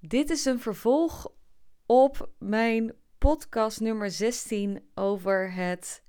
Dit 0.00 0.30
is 0.30 0.44
een 0.44 0.60
vervolg 0.60 1.32
op 1.86 2.30
mijn 2.38 2.94
podcast 3.18 3.80
nummer 3.80 4.10
16 4.10 4.88
over 4.94 5.52
het 5.52 6.02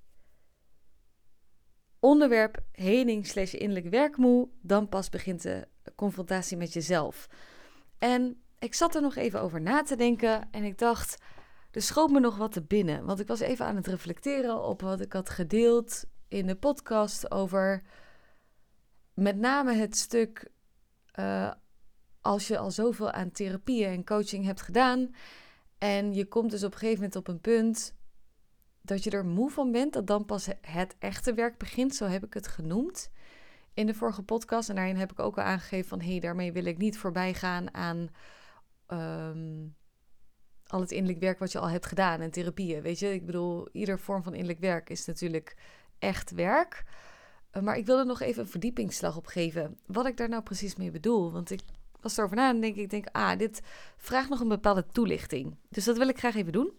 onderwerp 2.00 2.64
heling 2.72 3.28
slash 3.28 3.54
innerlijk 3.54 3.90
werkmoe. 3.90 4.50
Dan 4.62 4.90
pas 4.90 5.10
begint 5.10 5.42
de 5.42 5.68
confrontatie 5.96 6.58
met 6.58 6.74
jezelf. 6.74 7.30
En 7.98 8.42
ik 8.60 8.74
zat 8.74 8.96
er 8.96 9.02
nog 9.02 9.16
even 9.16 9.42
over 9.42 9.62
na 9.62 9.82
te 9.82 9.96
denken 9.96 10.48
en 10.52 10.64
ik 10.64 10.78
dacht, 10.78 11.22
er 11.72 11.82
schoot 11.82 12.10
me 12.10 12.20
nog 12.20 12.38
wat 12.38 12.52
te 12.52 12.62
binnen. 12.62 13.06
Want 13.06 13.20
ik 13.20 13.28
was 13.28 13.40
even 13.40 13.66
aan 13.66 13.76
het 13.76 13.88
reflecteren 13.88 14.64
op 14.64 14.82
wat 14.82 15.02
ik 15.02 15.14
had 15.14 15.30
gedeeld 15.30 16.06
in 16.28 16.48
de 16.48 16.56
podcast 16.56 17.32
over 17.32 17.84
met 19.14 19.38
name 19.38 19.74
het 19.74 19.98
stuk 19.98 20.52
uh, 21.20 21.52
als 22.22 22.48
je 22.48 22.58
al 22.58 22.72
zoveel 22.72 23.12
aan 23.12 23.32
therapieën 23.32 23.90
en 23.90 24.06
coaching 24.06 24.46
hebt 24.46 24.62
gedaan 24.62 25.16
en 25.78 26.14
je 26.14 26.26
komt 26.26 26.52
dus 26.52 26.64
op 26.64 26.72
een 26.72 26.78
gegeven 26.78 27.00
moment 27.00 27.16
op 27.16 27.28
een 27.28 27.42
punt 27.42 27.96
dat 28.82 29.04
je 29.04 29.10
er 29.10 29.26
moe 29.26 29.50
van 29.50 29.72
bent, 29.72 29.94
dat 29.94 30.08
dan 30.08 30.26
pas 30.26 30.48
het 30.62 30.96
echte 31.00 31.34
werk 31.34 31.58
begint, 31.58 31.96
zo 31.96 32.06
heb 32.06 32.26
ik 32.26 32.34
het 32.34 32.48
genoemd 32.48 33.12
in 33.74 33.86
de 33.86 33.94
vorige 33.94 34.24
podcast. 34.24 34.70
En 34.70 34.76
daarin 34.76 34.96
heb 34.96 35.12
ik 35.12 35.20
ook 35.20 35.38
al 35.38 35.44
aangegeven 35.44 35.90
van 35.90 36.02
hé, 36.02 36.12
hey, 36.12 36.20
daarmee 36.20 36.52
wil 36.52 36.66
ik 36.66 36.78
niet 36.78 36.98
voorbij 36.98 37.34
gaan 37.34 37.74
aan 37.74 38.10
um, 38.88 39.76
al 40.68 40.80
het 40.80 40.92
innerlijk 40.92 41.20
werk 41.20 41.40
wat 41.40 41.52
je 41.52 41.60
al 41.60 41.70
hebt 41.70 41.86
gedaan 41.86 42.22
en 42.22 42.32
therapieën. 42.32 42.82
Weet 42.82 43.00
je, 43.00 43.14
ik 43.14 43.26
bedoel, 43.26 43.70
ieder 43.72 44.00
vorm 44.00 44.24
van 44.24 44.34
innerlijk 44.34 44.60
werk 44.60 44.90
is 44.90 45.06
natuurlijk 45.06 45.58
echt 46.00 46.32
werk. 46.32 46.84
Maar 47.62 47.78
ik 47.78 47.86
wil 47.86 48.00
er 48.00 48.06
nog 48.06 48.22
even 48.22 48.42
een 48.42 48.50
verdiepingsslag 48.50 49.18
op 49.18 49.26
geven. 49.26 49.80
Wat 49.86 50.06
ik 50.06 50.18
daar 50.18 50.30
nou 50.30 50.44
precies 50.44 50.76
mee 50.76 50.92
bedoel. 50.92 51.32
Want 51.32 51.52
ik 51.52 51.62
was 52.02 52.18
erover 52.18 52.36
na 52.36 52.50
en 52.50 52.62
denk 52.62 52.76
ik, 52.76 52.90
denk, 52.90 53.08
ah, 53.12 53.38
dit 53.38 53.62
vraagt 53.98 54.30
nog 54.30 54.40
een 54.40 54.48
bepaalde 54.48 54.86
toelichting. 54.92 55.56
Dus 55.70 55.86
dat 55.86 55.98
wil 55.98 56.08
ik 56.08 56.18
graag 56.18 56.36
even 56.36 56.52
doen. 56.52 56.72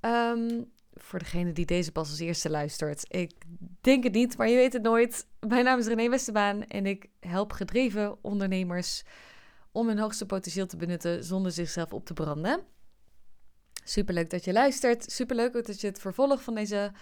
Um, 0.00 0.72
voor 0.92 1.18
degene 1.18 1.52
die 1.52 1.66
deze 1.66 1.92
pas 1.92 2.10
als 2.10 2.18
eerste 2.18 2.50
luistert. 2.50 3.04
Ik 3.08 3.32
denk 3.80 4.04
het 4.04 4.12
niet, 4.12 4.36
maar 4.36 4.48
je 4.48 4.56
weet 4.56 4.72
het 4.72 4.82
nooit. 4.82 5.26
Mijn 5.48 5.64
naam 5.64 5.78
is 5.78 5.86
René 5.86 6.08
Westerbaan 6.08 6.64
en 6.64 6.86
ik 6.86 7.06
help 7.20 7.52
gedreven 7.52 8.24
ondernemers 8.24 9.02
om 9.72 9.88
hun 9.88 9.98
hoogste 9.98 10.26
potentieel 10.26 10.66
te 10.66 10.76
benutten 10.76 11.24
zonder 11.24 11.52
zichzelf 11.52 11.92
op 11.92 12.04
te 12.04 12.12
branden. 12.12 12.60
Superleuk 13.84 14.30
dat 14.30 14.44
je 14.44 14.52
luistert. 14.52 15.12
Superleuk 15.12 15.52
dat 15.52 15.80
je 15.80 15.86
het 15.86 16.00
vervolg 16.00 16.42
van 16.42 16.54
deze 16.54 16.92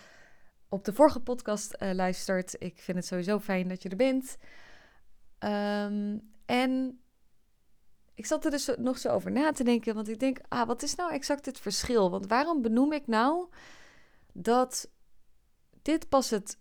op 0.68 0.84
de 0.84 0.92
vorige 0.92 1.20
podcast 1.20 1.76
uh, 1.78 1.92
luistert. 1.92 2.54
Ik 2.58 2.78
vind 2.80 2.96
het 2.96 3.06
sowieso 3.06 3.38
fijn 3.38 3.68
dat 3.68 3.82
je 3.82 3.88
er 3.88 3.96
bent. 3.96 4.36
Um, 5.38 6.30
en 6.46 7.01
ik 8.14 8.26
zat 8.26 8.44
er 8.44 8.50
dus 8.50 8.70
nog 8.76 8.98
zo 8.98 9.08
over 9.08 9.32
na 9.32 9.52
te 9.52 9.64
denken, 9.64 9.94
want 9.94 10.08
ik 10.08 10.20
denk, 10.20 10.40
ah, 10.48 10.66
wat 10.66 10.82
is 10.82 10.94
nou 10.94 11.12
exact 11.12 11.46
het 11.46 11.58
verschil? 11.58 12.10
Want 12.10 12.26
waarom 12.26 12.62
benoem 12.62 12.92
ik 12.92 13.06
nou 13.06 13.48
dat 14.32 14.90
dit 15.82 16.08
pas 16.08 16.30
het 16.30 16.58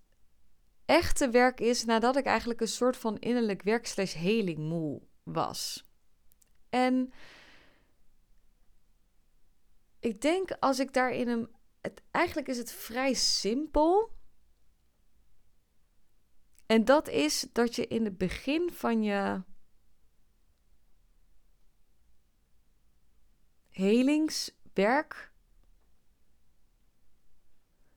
echte 0.86 1.30
werk 1.30 1.60
is 1.60 1.86
nadat 1.86 2.16
ik 2.16 2.26
eigenlijk 2.26 2.62
een 2.62 2.68
soort 2.68 2.98
van 2.98 3.20
innerlijk 3.20 3.62
werk 3.62 3.88
slash 3.88 4.14
heling 4.14 4.58
moe 4.58 5.02
was? 5.24 5.86
En 6.70 7.14
ik 10.00 10.22
denk 10.22 10.52
als 10.60 10.80
ik 10.80 10.94
daarin 10.94 11.28
een. 11.28 11.50
Het, 11.82 12.02
eigenlijk 12.12 12.48
is 12.48 12.58
het 12.58 12.72
vrij 12.72 13.14
simpel. 13.14 14.12
En 16.66 16.86
dat 16.86 17.08
is 17.08 17.48
dat 17.52 17.76
je 17.76 17.88
in 17.88 18.06
het 18.06 18.18
begin 18.18 18.70
van 18.74 19.04
je 19.04 19.42
helingswerk 23.72 25.32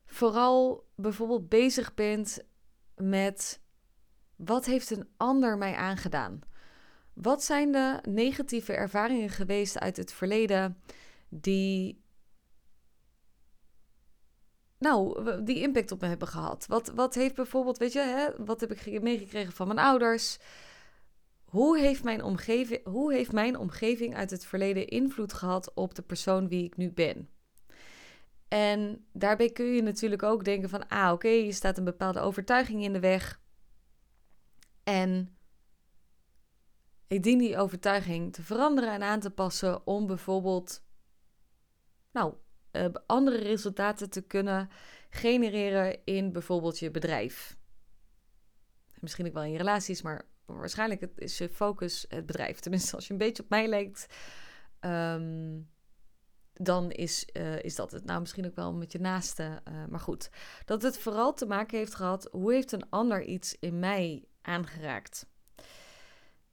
vooral 0.07 0.87
bijvoorbeeld 0.95 1.49
bezig 1.49 1.95
bent 1.95 2.45
met 2.97 3.61
wat 4.37 4.65
heeft 4.65 4.91
een 4.91 5.09
ander 5.17 5.59
mij 5.59 5.75
aangedaan? 5.75 6.41
Wat 7.13 7.45
zijn 7.45 7.73
de 7.73 7.99
negatieve 8.09 8.73
ervaringen 8.73 9.31
geweest 9.31 9.79
uit 9.79 9.97
het 9.97 10.13
verleden 10.13 10.83
die 11.29 12.03
nou, 14.79 15.43
die 15.45 15.61
impact 15.61 15.93
op 15.93 16.01
me 16.01 16.07
hebben 16.07 16.29
gehad? 16.29 16.67
Wat, 16.67 16.89
wat 16.95 17.15
heeft 17.15 17.35
bijvoorbeeld, 17.35 17.79
weet 17.79 17.93
je, 17.93 18.01
hè, 18.01 18.45
wat 18.45 18.61
heb 18.61 18.73
ik 18.73 19.03
meegekregen 19.03 19.53
van 19.53 19.67
mijn 19.67 19.79
ouders? 19.79 20.39
Hoe 21.55 21.79
heeft, 21.79 22.05
mijn 22.05 22.23
omgeving, 22.23 22.85
hoe 22.85 23.13
heeft 23.13 23.33
mijn 23.33 23.59
omgeving 23.59 24.17
uit 24.17 24.31
het 24.31 24.47
verleden 24.47 24.89
invloed 24.89 25.33
gehad 25.33 25.75
op 25.75 25.95
de 25.95 26.03
persoon 26.03 26.49
wie 26.49 26.65
ik 26.65 26.77
nu 26.77 26.93
ben? 26.93 27.29
En 28.49 29.07
daarbij 29.13 29.51
kun 29.51 29.65
je 29.67 29.83
natuurlijk 29.83 30.23
ook 30.23 30.45
denken 30.45 30.69
van, 30.69 30.89
ah 30.89 31.13
oké, 31.13 31.29
je 31.29 31.53
staat 31.53 31.79
een 31.79 31.85
bepaalde 31.85 32.21
overtuiging 32.21 32.83
in 32.83 32.93
de 32.93 33.01
weg. 33.01 33.41
En 34.85 35.37
ik 37.07 37.23
dien 37.23 37.39
die 37.39 37.59
overtuiging 37.59 38.33
te 38.33 38.43
veranderen 38.43 38.93
en 38.93 39.03
aan 39.03 39.21
te 39.21 39.31
passen 39.31 39.87
om 39.87 40.07
bijvoorbeeld, 40.07 40.85
nou, 42.13 42.35
uh, 42.73 42.87
andere 43.07 43.39
resultaten 43.39 44.11
te 44.11 44.23
kunnen 44.23 44.69
genereren 45.11 46.05
in 46.05 46.33
bijvoorbeeld 46.33 46.79
je 46.79 46.91
bedrijf. 46.91 47.57
Misschien 49.01 49.27
ook 49.27 49.33
wel 49.33 49.43
in 49.43 49.51
je 49.51 49.59
relaties, 49.59 50.03
maar 50.03 50.33
waarschijnlijk 50.47 51.09
is 51.17 51.39
je 51.39 51.49
focus 51.49 52.05
het 52.09 52.27
bedrijf. 52.27 52.61
Tenminste, 52.61 52.97
als 52.97 53.07
je 53.07 53.13
een 53.13 53.19
beetje 53.19 53.43
op 53.43 53.49
mij 53.49 53.67
lijkt, 53.67 54.07
ehm, 54.81 55.61
dan 56.53 56.91
is, 56.91 57.27
uh, 57.33 57.63
is 57.63 57.75
dat 57.75 57.91
het. 57.91 58.05
Nou, 58.05 58.21
misschien 58.21 58.47
ook 58.47 58.55
wel 58.55 58.75
met 58.75 58.93
je 58.93 59.01
naaste. 59.01 59.61
Uh, 59.69 59.85
maar 59.89 60.01
goed, 60.01 60.31
dat 60.65 60.83
het 60.83 60.99
vooral 60.99 61.35
te 61.35 61.47
maken 61.47 61.79
heeft 61.79 61.95
gehad, 61.95 62.29
hoe 62.31 62.53
heeft 62.53 62.73
een 62.73 62.91
ander 62.91 63.23
iets 63.23 63.57
in 63.61 63.79
mij 63.79 64.25
aangeraakt? 64.43 65.27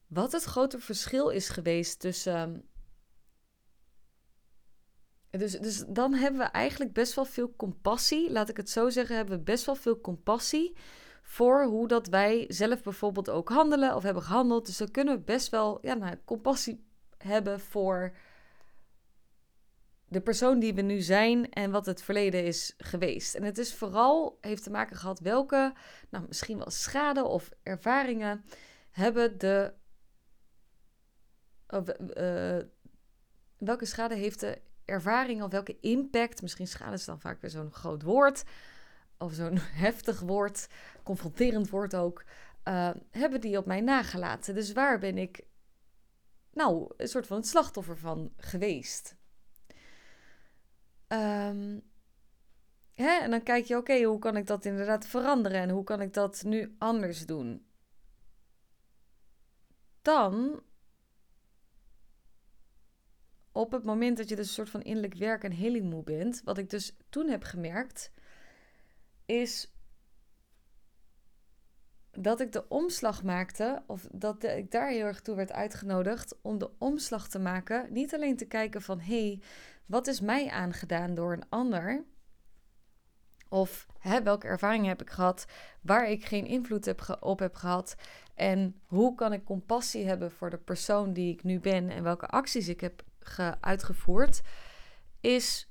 Wat 0.07 0.31
het 0.31 0.43
grote 0.43 0.79
verschil 0.79 1.29
is 1.29 1.49
geweest 1.49 1.99
tussen. 1.99 2.65
Dus, 5.29 5.51
dus 5.51 5.83
dan 5.87 6.13
hebben 6.13 6.39
we 6.39 6.45
eigenlijk 6.47 6.93
best 6.93 7.13
wel 7.13 7.25
veel 7.25 7.55
compassie. 7.55 8.31
Laat 8.31 8.49
ik 8.49 8.57
het 8.57 8.69
zo 8.69 8.89
zeggen, 8.89 9.15
hebben 9.15 9.37
we 9.37 9.43
best 9.43 9.65
wel 9.65 9.75
veel 9.75 10.01
compassie 10.01 10.77
voor 11.21 11.63
hoe 11.63 11.87
dat 11.87 12.07
wij 12.07 12.45
zelf 12.47 12.83
bijvoorbeeld 12.83 13.29
ook 13.29 13.49
handelen 13.49 13.95
of 13.95 14.03
hebben 14.03 14.23
gehandeld. 14.23 14.65
Dus 14.65 14.77
dan 14.77 14.91
kunnen 14.91 15.15
we 15.15 15.21
best 15.21 15.49
wel 15.49 15.79
ja, 15.81 15.93
nou, 15.93 16.15
compassie 16.25 16.85
hebben 17.17 17.59
voor 17.59 18.15
de 20.11 20.21
persoon 20.21 20.59
die 20.59 20.73
we 20.73 20.81
nu 20.81 21.01
zijn 21.01 21.49
en 21.49 21.71
wat 21.71 21.85
het 21.85 22.01
verleden 22.01 22.43
is 22.43 22.73
geweest. 22.77 23.35
En 23.35 23.43
het 23.43 23.57
is 23.57 23.73
vooral, 23.73 24.37
heeft 24.41 24.63
te 24.63 24.69
maken 24.69 24.95
gehad 24.95 25.19
welke, 25.19 25.73
nou 26.09 26.25
misschien 26.27 26.57
wel 26.57 26.69
schade 26.69 27.23
of 27.23 27.49
ervaringen 27.63 28.45
hebben 28.91 29.37
de. 29.37 29.73
Of, 31.67 31.87
uh, 32.17 32.57
welke 33.57 33.85
schade 33.85 34.15
heeft 34.15 34.39
de 34.39 34.61
ervaring 34.85 35.43
of 35.43 35.51
welke 35.51 35.79
impact, 35.79 36.41
misschien 36.41 36.67
schade 36.67 36.93
is 36.93 37.05
dan 37.05 37.19
vaak 37.19 37.41
weer 37.41 37.51
zo'n 37.51 37.71
groot 37.71 38.01
woord, 38.01 38.43
of 39.21 39.33
zo'n 39.33 39.57
heftig 39.85 40.19
woord, 40.19 40.67
confronterend 41.03 41.69
woord 41.69 41.95
ook, 41.95 42.23
uh, 42.67 42.89
hebben 43.11 43.41
die 43.41 43.57
op 43.57 43.65
mij 43.65 43.81
nagelaten. 43.81 44.53
Dus 44.53 44.71
waar 44.71 44.99
ben 44.99 45.17
ik 45.17 45.45
nou 46.53 46.93
een 46.97 47.07
soort 47.07 47.27
van 47.27 47.37
het 47.37 47.47
slachtoffer 47.47 47.97
van 47.97 48.33
geweest? 48.37 49.15
Um, 51.07 51.81
hè? 52.93 53.19
En 53.21 53.31
dan 53.31 53.43
kijk 53.43 53.65
je, 53.65 53.77
oké, 53.77 54.03
hoe 54.03 54.19
kan 54.19 54.37
ik 54.37 54.47
dat 54.47 54.65
inderdaad 54.65 55.05
veranderen 55.05 55.61
en 55.61 55.69
hoe 55.69 55.83
kan 55.83 56.01
ik 56.01 56.13
dat 56.13 56.43
nu 56.43 56.75
anders 56.77 57.25
doen? 57.25 57.65
Dan, 60.01 60.63
op 63.51 63.71
het 63.71 63.83
moment 63.83 64.17
dat 64.17 64.29
je 64.29 64.35
dus 64.35 64.47
een 64.47 64.53
soort 64.53 64.69
van 64.69 64.81
innerlijk 64.81 65.13
werk 65.15 65.43
en 65.43 65.51
heling 65.51 65.89
moe 65.89 66.03
bent, 66.03 66.41
wat 66.43 66.57
ik 66.57 66.69
dus 66.69 66.95
toen 67.09 67.27
heb 67.27 67.43
gemerkt, 67.43 68.11
is 69.31 69.73
dat 72.11 72.39
ik 72.39 72.51
de 72.51 72.67
omslag 72.67 73.23
maakte, 73.23 73.83
of 73.87 74.07
dat 74.11 74.43
ik 74.43 74.71
daar 74.71 74.89
heel 74.89 75.05
erg 75.05 75.21
toe 75.21 75.35
werd 75.35 75.51
uitgenodigd 75.51 76.41
om 76.41 76.57
de 76.57 76.71
omslag 76.77 77.27
te 77.27 77.39
maken. 77.39 77.93
Niet 77.93 78.13
alleen 78.13 78.37
te 78.37 78.45
kijken 78.45 78.81
van 78.81 78.99
hé, 78.99 79.27
hey, 79.27 79.41
wat 79.85 80.07
is 80.07 80.21
mij 80.21 80.49
aangedaan 80.49 81.15
door 81.15 81.33
een 81.33 81.49
ander? 81.49 82.03
Of 83.49 83.87
hè, 83.99 84.23
welke 84.23 84.47
ervaringen 84.47 84.89
heb 84.89 85.01
ik 85.01 85.09
gehad 85.09 85.45
waar 85.81 86.09
ik 86.09 86.25
geen 86.25 86.45
invloed 86.45 87.19
op 87.19 87.39
heb 87.39 87.55
gehad? 87.55 87.95
En 88.35 88.81
hoe 88.85 89.15
kan 89.15 89.33
ik 89.33 89.43
compassie 89.43 90.05
hebben 90.05 90.31
voor 90.31 90.49
de 90.49 90.57
persoon 90.57 91.13
die 91.13 91.33
ik 91.33 91.43
nu 91.43 91.59
ben 91.59 91.89
en 91.89 92.03
welke 92.03 92.27
acties 92.27 92.67
ik 92.67 92.81
heb 92.81 93.03
uitgevoerd? 93.59 94.41
Is 95.19 95.70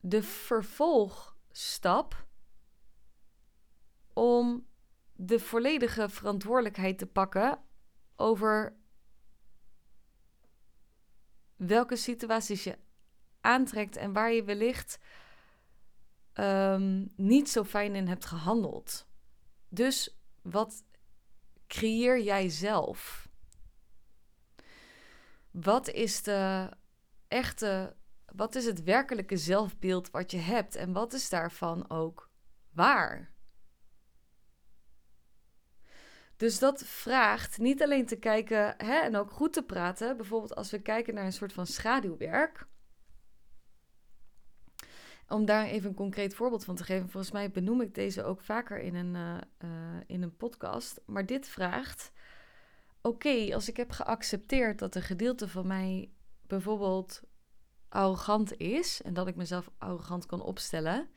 de 0.00 0.22
vervolgstap 0.22 2.26
om 4.12 4.66
de 5.12 5.38
volledige 5.38 6.08
verantwoordelijkheid 6.08 6.98
te 6.98 7.06
pakken 7.06 7.62
over 8.16 8.76
welke 11.56 11.96
situaties 11.96 12.64
je 12.64 12.78
aantrekt 13.40 13.96
en 13.96 14.12
waar 14.12 14.32
je 14.32 14.44
wellicht 14.44 14.98
ehm, 16.32 17.06
niet 17.16 17.50
zo 17.50 17.64
fijn 17.64 17.94
in 17.94 18.08
hebt 18.08 18.24
gehandeld. 18.24 19.08
Dus 19.68 20.18
wat 20.42 20.84
creëer 21.66 22.20
jij 22.20 22.48
zelf? 22.48 23.28
Wat 25.50 25.88
is 25.88 26.22
de 26.22 26.70
echte, 27.28 27.96
wat 28.34 28.54
is 28.54 28.66
het 28.66 28.82
werkelijke 28.82 29.36
zelfbeeld 29.36 30.10
wat 30.10 30.30
je 30.30 30.38
hebt 30.38 30.74
en 30.74 30.92
wat 30.92 31.12
is 31.12 31.28
daarvan 31.28 31.90
ook 31.90 32.30
waar? 32.72 33.32
Dus 36.40 36.58
dat 36.58 36.82
vraagt 36.84 37.58
niet 37.58 37.82
alleen 37.82 38.06
te 38.06 38.16
kijken 38.16 38.74
hè, 38.76 38.98
en 39.00 39.16
ook 39.16 39.30
goed 39.30 39.52
te 39.52 39.62
praten. 39.62 40.16
Bijvoorbeeld 40.16 40.54
als 40.54 40.70
we 40.70 40.82
kijken 40.82 41.14
naar 41.14 41.24
een 41.24 41.32
soort 41.32 41.52
van 41.52 41.66
schaduwwerk. 41.66 42.66
Om 45.28 45.44
daar 45.44 45.64
even 45.64 45.88
een 45.88 45.94
concreet 45.94 46.34
voorbeeld 46.34 46.64
van 46.64 46.74
te 46.74 46.84
geven. 46.84 47.08
Volgens 47.08 47.32
mij 47.32 47.50
benoem 47.50 47.80
ik 47.80 47.94
deze 47.94 48.24
ook 48.24 48.40
vaker 48.40 48.78
in 48.78 48.94
een, 48.94 49.14
uh, 49.14 49.38
uh, 49.70 50.00
in 50.06 50.22
een 50.22 50.36
podcast. 50.36 51.00
Maar 51.06 51.26
dit 51.26 51.48
vraagt: 51.48 52.12
oké, 53.02 53.54
als 53.54 53.68
ik 53.68 53.76
heb 53.76 53.90
geaccepteerd 53.90 54.78
dat 54.78 54.94
een 54.94 55.02
gedeelte 55.02 55.48
van 55.48 55.66
mij 55.66 56.10
bijvoorbeeld 56.46 57.22
arrogant 57.90 58.56
is 58.56 59.02
en 59.02 59.14
dat 59.14 59.26
ik 59.26 59.36
mezelf 59.36 59.70
arrogant 59.78 60.26
kan 60.26 60.42
opstellen, 60.42 61.08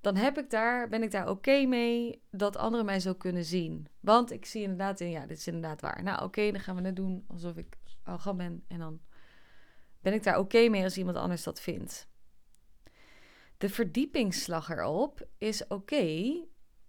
dan 0.00 0.16
heb 0.16 0.38
ik 0.38 0.50
daar, 0.50 0.88
ben 0.88 1.02
ik 1.02 1.10
daar 1.10 1.28
oké 1.28 1.66
mee 1.66 2.22
dat 2.30 2.56
anderen 2.56 2.86
mij 2.86 3.00
zo 3.00 3.14
kunnen 3.14 3.44
zien. 3.44 3.86
Want 4.00 4.30
ik 4.30 4.46
zie 4.46 4.62
inderdaad 4.62 5.00
in, 5.00 5.10
ja, 5.10 5.26
dit 5.26 5.38
is 5.38 5.46
inderdaad 5.46 5.80
waar. 5.80 6.02
Nou, 6.02 6.24
oké, 6.24 6.50
dan 6.50 6.60
gaan 6.60 6.76
we 6.76 6.82
het 6.82 6.96
doen 6.96 7.24
alsof 7.28 7.56
ik 7.56 7.76
arrogant 8.02 8.36
ben. 8.36 8.64
En 8.68 8.78
dan 8.78 9.00
ben 10.00 10.12
ik 10.12 10.22
daar 10.22 10.38
oké 10.38 10.68
mee 10.68 10.82
als 10.82 10.98
iemand 10.98 11.16
anders 11.16 11.42
dat 11.42 11.60
vindt. 11.60 12.08
De 13.58 13.68
verdiepingsslag 13.68 14.70
erop 14.70 15.28
is 15.38 15.66
oké, 15.66 16.04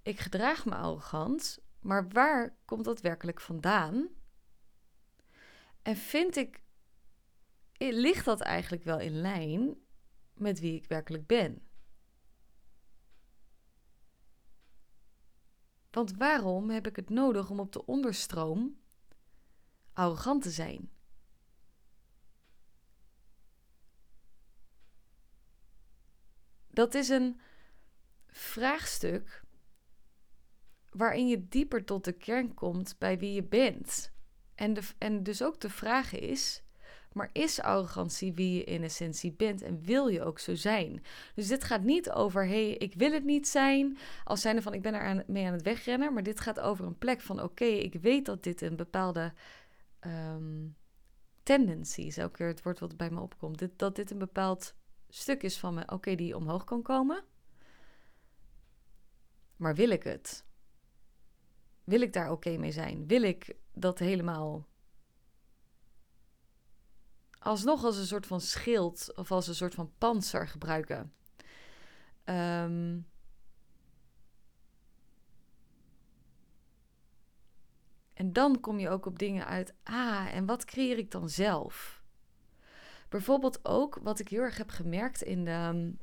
ik 0.04 0.19
gedraag 0.19 0.66
me 0.66 0.75
arrogant, 0.75 1.60
maar 1.80 2.10
waar 2.10 2.56
komt 2.66 2.86
dat 2.86 3.01
werkelijk 3.01 3.42
vandaan? 3.42 4.07
En 5.81 5.95
vind 5.95 6.36
ik, 6.36 6.62
ligt 7.77 8.25
dat 8.25 8.42
eigenlijk 8.42 8.83
wel 8.83 9.00
in 9.00 9.22
lijn 9.22 9.77
met 10.33 10.60
wie 10.60 10.75
ik 10.75 10.86
werkelijk 10.86 11.25
ben? 11.25 11.68
Want 15.92 16.18
waarom 16.18 16.69
heb 16.69 16.88
ik 16.88 16.95
het 16.95 17.10
nodig 17.10 17.50
om 17.50 17.60
op 17.60 17.72
de 17.72 17.86
onderstroom 17.86 18.80
arrogant 19.94 20.42
te 20.42 20.51
zijn? 20.51 20.89
Dat 26.68 26.94
is 26.94 27.10
een 27.10 27.39
vraagstuk 28.28 29.44
waarin 30.89 31.28
je 31.28 31.48
dieper 31.48 31.86
tot 31.86 32.04
de 32.04 32.13
kern 32.13 32.54
komt 32.54 32.95
bij 32.98 33.19
wie 33.19 33.33
je 33.33 33.44
bent. 33.44 34.13
En, 34.56 34.78
en 34.98 35.24
dus 35.24 35.44
ook 35.44 35.62
de 35.62 35.69
vraag 35.69 36.13
is: 36.13 36.64
maar 37.15 37.29
is 37.31 37.62
arrogantie 37.62 38.33
wie 38.33 38.56
je 38.56 38.63
in 38.63 38.83
essentie 38.83 39.31
bent 39.31 39.62
en 39.62 39.81
wil 39.81 40.07
je 40.07 40.23
ook 40.23 40.39
zo 40.39 40.56
zijn? 40.56 41.03
Dus 41.35 41.47
dit 41.47 41.63
gaat 41.63 41.83
niet 41.83 42.12
over, 42.12 42.47
hey, 42.47 42.71
ik 42.71 42.94
wil 42.94 43.12
het 43.12 43.23
niet 43.23 43.47
zijn, 43.47 43.97
als 44.23 44.41
zijnde 44.41 44.62
van, 44.62 44.73
ik 44.73 44.81
ben 44.81 44.94
er 44.94 45.01
aan, 45.01 45.23
mee 45.27 45.45
aan 45.45 45.53
het 45.53 45.62
wegrennen. 45.62 46.13
Maar 46.13 46.23
dit 46.23 46.39
gaat 46.39 46.59
over 46.59 46.85
een 46.85 46.97
plek 46.97 47.21
van, 47.21 47.41
oké, 47.41 47.65
ik 47.65 47.94
weet 47.94 48.25
dat 48.25 48.44
dit 48.44 48.62
een 48.62 48.75
bepaalde 48.75 49.33
um, 50.06 50.75
tendency 51.44 52.01
is. 52.01 52.17
Elke 52.17 52.38
keer 52.38 52.47
het 52.47 52.63
woord 52.63 52.79
wat 52.79 52.97
bij 52.97 53.09
me 53.09 53.21
opkomt. 53.21 53.59
Dit, 53.59 53.79
dat 53.79 53.95
dit 53.95 54.11
een 54.11 54.18
bepaald 54.18 54.73
stuk 55.09 55.44
is 55.44 55.57
van 55.57 55.73
me, 55.73 55.83
oké, 55.88 56.15
die 56.15 56.35
omhoog 56.35 56.63
kan 56.63 56.81
komen. 56.81 57.23
Maar 59.56 59.75
wil 59.75 59.89
ik 59.89 60.03
het? 60.03 60.45
Wil 61.83 62.01
ik 62.01 62.13
daar 62.13 62.31
oké 62.31 62.57
mee 62.57 62.71
zijn? 62.71 63.07
Wil 63.07 63.21
ik 63.21 63.56
dat 63.73 64.00
helemaal 64.00 64.68
alsnog 67.45 67.83
als 67.83 67.97
een 67.97 68.06
soort 68.06 68.27
van 68.27 68.42
schild 68.42 69.12
of 69.15 69.31
als 69.31 69.47
een 69.47 69.56
soort 69.56 69.74
van 69.74 69.92
panzer 69.97 70.47
gebruiken. 70.47 71.13
Ehm, 72.24 73.00
en 78.13 78.33
dan 78.33 78.59
kom 78.59 78.80
je 78.80 78.89
ook 78.89 79.06
op 79.06 79.19
dingen 79.19 79.45
uit. 79.45 79.74
Ah, 79.83 80.33
en 80.33 80.45
wat 80.45 80.65
creëer 80.65 80.97
ik 80.97 81.12
dan 81.12 81.30
zelf? 81.30 82.03
Bijvoorbeeld 83.09 83.65
ook 83.65 84.00
wat 84.03 84.19
ik 84.19 84.27
heel 84.27 84.42
erg 84.42 84.57
heb 84.57 84.69
gemerkt 84.69 85.21
in 85.21 85.45
de, 85.45 85.94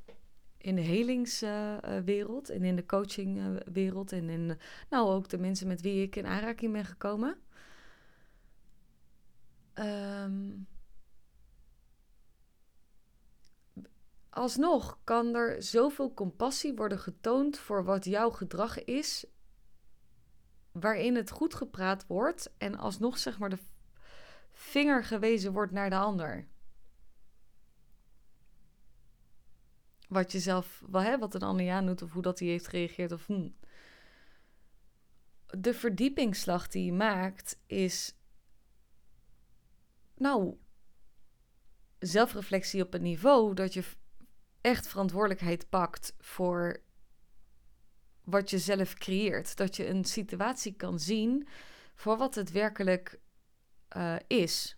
in 0.58 0.74
de 0.74 0.82
helingswereld 0.82 2.50
en 2.50 2.64
in 2.64 2.76
de 2.76 2.86
coachingwereld 2.86 4.12
en 4.12 4.28
in 4.28 4.58
nou 4.90 5.10
ook 5.10 5.28
de 5.28 5.38
mensen 5.38 5.68
met 5.68 5.80
wie 5.80 6.02
ik 6.02 6.16
in 6.16 6.26
aanraking 6.26 6.72
ben 6.72 6.84
gekomen. 6.84 7.36
Um, 9.74 10.66
alsnog 14.32 14.98
kan 15.04 15.34
er 15.34 15.62
zoveel 15.62 16.14
compassie 16.14 16.74
worden 16.74 16.98
getoond 16.98 17.58
voor 17.58 17.84
wat 17.84 18.04
jouw 18.04 18.30
gedrag 18.30 18.84
is, 18.84 19.26
waarin 20.72 21.16
het 21.16 21.30
goed 21.30 21.54
gepraat 21.54 22.06
wordt 22.06 22.54
en 22.58 22.74
alsnog 22.74 23.18
zeg 23.18 23.38
maar 23.38 23.50
de 23.50 23.58
vinger 24.50 25.04
gewezen 25.04 25.52
wordt 25.52 25.72
naar 25.72 25.90
de 25.90 25.96
ander. 25.96 26.46
Wat 30.08 30.32
je 30.32 30.40
zelf, 30.40 30.82
wel, 30.90 31.18
wat 31.18 31.34
een 31.34 31.42
ander 31.42 31.70
aan 31.70 31.86
doet 31.86 32.02
of 32.02 32.12
hoe 32.12 32.22
dat 32.22 32.38
hij 32.38 32.48
heeft 32.48 32.68
gereageerd 32.68 33.12
of 33.12 33.26
hm. 33.26 33.48
De 35.46 35.74
verdiepingsslag 35.74 36.68
die 36.68 36.84
je 36.84 36.92
maakt 36.92 37.58
is, 37.66 38.16
nou, 40.14 40.56
zelfreflectie 41.98 42.82
op 42.82 42.94
een 42.94 43.02
niveau 43.02 43.54
dat 43.54 43.72
je 43.72 43.84
echt 44.62 44.86
verantwoordelijkheid 44.88 45.68
pakt 45.68 46.14
voor 46.18 46.82
wat 48.24 48.50
je 48.50 48.58
zelf 48.58 48.94
creëert. 48.94 49.56
Dat 49.56 49.76
je 49.76 49.88
een 49.88 50.04
situatie 50.04 50.72
kan 50.72 50.98
zien 50.98 51.48
voor 51.94 52.16
wat 52.16 52.34
het 52.34 52.50
werkelijk 52.50 53.20
uh, 53.96 54.16
is. 54.26 54.76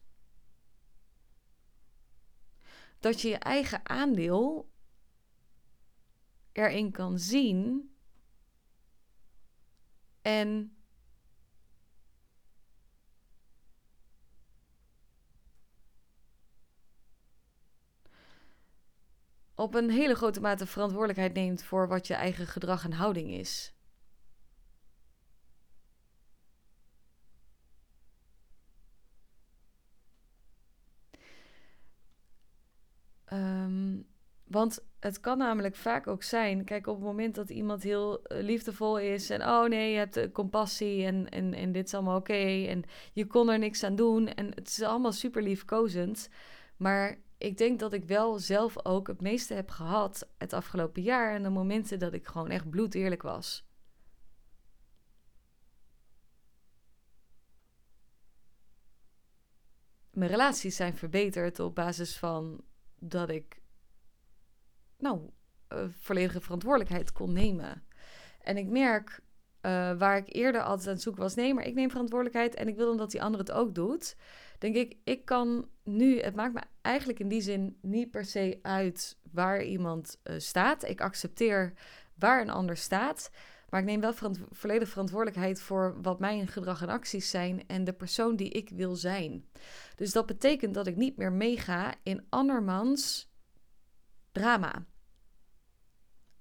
Dat 2.98 3.20
je 3.20 3.28
je 3.28 3.38
eigen 3.38 3.88
aandeel 3.88 4.70
erin 6.52 6.90
kan 6.90 7.18
zien 7.18 7.94
en 10.22 10.73
op 19.64 19.74
een 19.74 19.90
hele 19.90 20.14
grote 20.14 20.40
mate 20.40 20.66
verantwoordelijkheid 20.66 21.34
neemt 21.34 21.62
voor 21.64 21.88
wat 21.88 22.06
je 22.06 22.14
eigen 22.14 22.46
gedrag 22.46 22.84
en 22.84 22.92
houding 22.92 23.30
is. 23.30 23.74
Ehm, 33.24 34.02
want 34.44 34.84
het 35.00 35.20
kan 35.20 35.38
namelijk 35.38 35.76
vaak 35.76 36.06
ook 36.06 36.22
zijn, 36.22 36.64
kijk, 36.64 36.86
op 36.86 36.94
het 36.94 37.04
moment 37.04 37.34
dat 37.34 37.50
iemand 37.50 37.82
heel 37.82 38.22
eh, 38.22 38.42
liefdevol 38.42 38.98
is 38.98 39.30
en 39.30 39.42
oh 39.42 39.68
nee, 39.68 39.90
je 39.92 39.98
hebt 39.98 40.32
compassie 40.32 41.04
en, 41.04 41.28
en, 41.28 41.54
en 41.54 41.72
dit 41.72 41.86
is 41.86 41.94
allemaal 41.94 42.16
oké 42.18 42.66
en 42.66 42.82
je 43.12 43.26
kon 43.26 43.50
er 43.50 43.58
niks 43.58 43.82
aan 43.82 43.96
doen 43.96 44.28
en 44.28 44.46
het 44.54 44.68
is 44.68 44.82
allemaal 44.82 45.12
super 45.12 45.42
liefkozend, 45.42 46.28
maar 46.76 47.18
ik 47.44 47.58
denk 47.58 47.78
dat 47.78 47.92
ik 47.92 48.04
wel 48.04 48.38
zelf 48.38 48.84
ook 48.86 49.06
het 49.06 49.20
meeste 49.20 49.54
heb 49.54 49.70
gehad 49.70 50.28
het 50.38 50.52
afgelopen 50.52 51.02
jaar 51.02 51.34
en 51.34 51.42
de 51.42 51.48
momenten 51.48 51.98
dat 51.98 52.12
ik 52.12 52.26
gewoon 52.26 52.50
echt 52.50 52.70
bloedeerlijk 52.70 53.22
was. 53.22 53.64
Mijn 60.10 60.30
relaties 60.30 60.76
zijn 60.76 60.96
verbeterd 60.96 61.60
op 61.60 61.74
basis 61.74 62.18
van 62.18 62.64
dat 62.98 63.28
ik, 63.28 63.62
nou, 64.98 65.30
uh, 65.68 65.84
volledige 65.90 66.40
verantwoordelijkheid 66.40 67.12
kon 67.12 67.32
nemen. 67.32 67.84
En 68.40 68.56
ik 68.56 68.66
merk 68.66 69.20
uh, 69.66 69.98
waar 69.98 70.16
ik 70.16 70.34
eerder 70.34 70.62
altijd 70.62 70.86
aan 70.88 70.94
het 70.94 71.02
zoeken 71.02 71.22
was, 71.22 71.34
nee, 71.34 71.54
maar 71.54 71.66
ik 71.66 71.74
neem 71.74 71.90
verantwoordelijkheid 71.90 72.54
en 72.54 72.68
ik 72.68 72.76
wil 72.76 72.86
dan 72.86 72.96
dat 72.96 73.10
die 73.10 73.22
ander 73.22 73.40
het 73.40 73.52
ook 73.52 73.74
doet 73.74 74.16
denk 74.58 74.76
ik, 74.76 74.96
ik 75.04 75.24
kan 75.24 75.68
nu, 75.82 76.20
het 76.20 76.34
maakt 76.34 76.54
me 76.54 76.62
eigenlijk 76.82 77.18
in 77.18 77.28
die 77.28 77.40
zin 77.40 77.78
niet 77.80 78.10
per 78.10 78.24
se 78.24 78.58
uit 78.62 79.18
waar 79.32 79.62
iemand 79.62 80.20
uh, 80.24 80.38
staat. 80.38 80.88
Ik 80.88 81.00
accepteer 81.00 81.72
waar 82.14 82.40
een 82.40 82.50
ander 82.50 82.76
staat. 82.76 83.30
Maar 83.68 83.80
ik 83.80 83.86
neem 83.86 84.00
wel 84.00 84.12
verant 84.12 84.40
volledig 84.50 84.88
verantwoordelijkheid 84.88 85.60
voor 85.60 86.02
wat 86.02 86.18
mijn 86.20 86.48
gedrag 86.48 86.82
en 86.82 86.88
acties 86.88 87.30
zijn 87.30 87.66
en 87.66 87.84
de 87.84 87.92
persoon 87.92 88.36
die 88.36 88.50
ik 88.50 88.68
wil 88.68 88.96
zijn. 88.96 89.48
Dus 89.96 90.12
dat 90.12 90.26
betekent 90.26 90.74
dat 90.74 90.86
ik 90.86 90.96
niet 90.96 91.16
meer 91.16 91.32
meega 91.32 91.94
in 92.02 92.26
andermans 92.28 93.32
drama. 94.32 94.86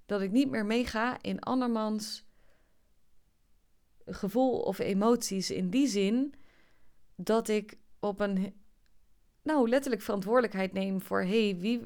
Dat 0.06 0.20
ik 0.20 0.30
niet 0.30 0.50
meer 0.50 0.66
meega 0.66 1.18
in 1.20 1.40
andermans 1.40 2.26
gevoel 4.06 4.60
of 4.60 4.78
emoties 4.78 5.50
in 5.50 5.70
die 5.70 5.86
zin 5.86 6.34
dat 7.16 7.48
ik 7.48 7.78
op 8.00 8.20
een 8.20 8.54
nou 9.42 9.68
letterlijk 9.68 10.02
verantwoordelijkheid 10.02 10.72
neem 10.72 11.00
voor 11.00 11.20
hey, 11.20 11.56
wie, 11.58 11.80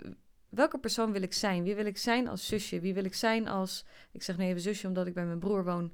welke 0.48 0.78
persoon 0.78 1.12
wil 1.12 1.22
ik 1.22 1.32
zijn? 1.32 1.62
Wie 1.62 1.74
wil 1.74 1.86
ik 1.86 1.96
zijn 1.96 2.28
als 2.28 2.46
zusje? 2.46 2.80
Wie 2.80 2.94
wil 2.94 3.04
ik 3.04 3.14
zijn 3.14 3.48
als 3.48 3.84
ik 4.12 4.22
zeg 4.22 4.36
nee 4.36 4.48
even 4.48 4.60
zusje 4.60 4.86
omdat 4.86 5.06
ik 5.06 5.14
bij 5.14 5.26
mijn 5.26 5.38
broer 5.38 5.64
woon. 5.64 5.92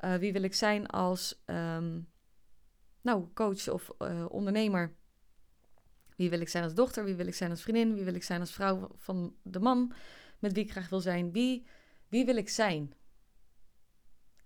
Uh, 0.00 0.14
wie 0.14 0.32
wil 0.32 0.42
ik 0.42 0.54
zijn 0.54 0.86
als 0.86 1.42
um, 1.46 2.08
nou 3.00 3.28
coach 3.34 3.68
of 3.68 3.90
uh, 3.98 4.24
ondernemer? 4.28 4.94
Wie 6.16 6.30
wil 6.30 6.40
ik 6.40 6.48
zijn 6.48 6.64
als 6.64 6.74
dochter? 6.74 7.04
Wie 7.04 7.14
wil 7.14 7.26
ik 7.26 7.34
zijn 7.34 7.50
als 7.50 7.62
vriendin? 7.62 7.94
Wie 7.94 8.04
wil 8.04 8.14
ik 8.14 8.22
zijn 8.22 8.40
als 8.40 8.52
vrouw 8.52 8.88
van 8.96 9.34
de 9.42 9.60
man 9.60 9.92
met 10.38 10.52
wie 10.52 10.64
ik 10.64 10.70
graag 10.70 10.88
wil 10.88 11.00
zijn? 11.00 11.32
Wie, 11.32 11.66
wie 12.08 12.24
wil 12.24 12.36
ik 12.36 12.48
zijn? 12.48 12.92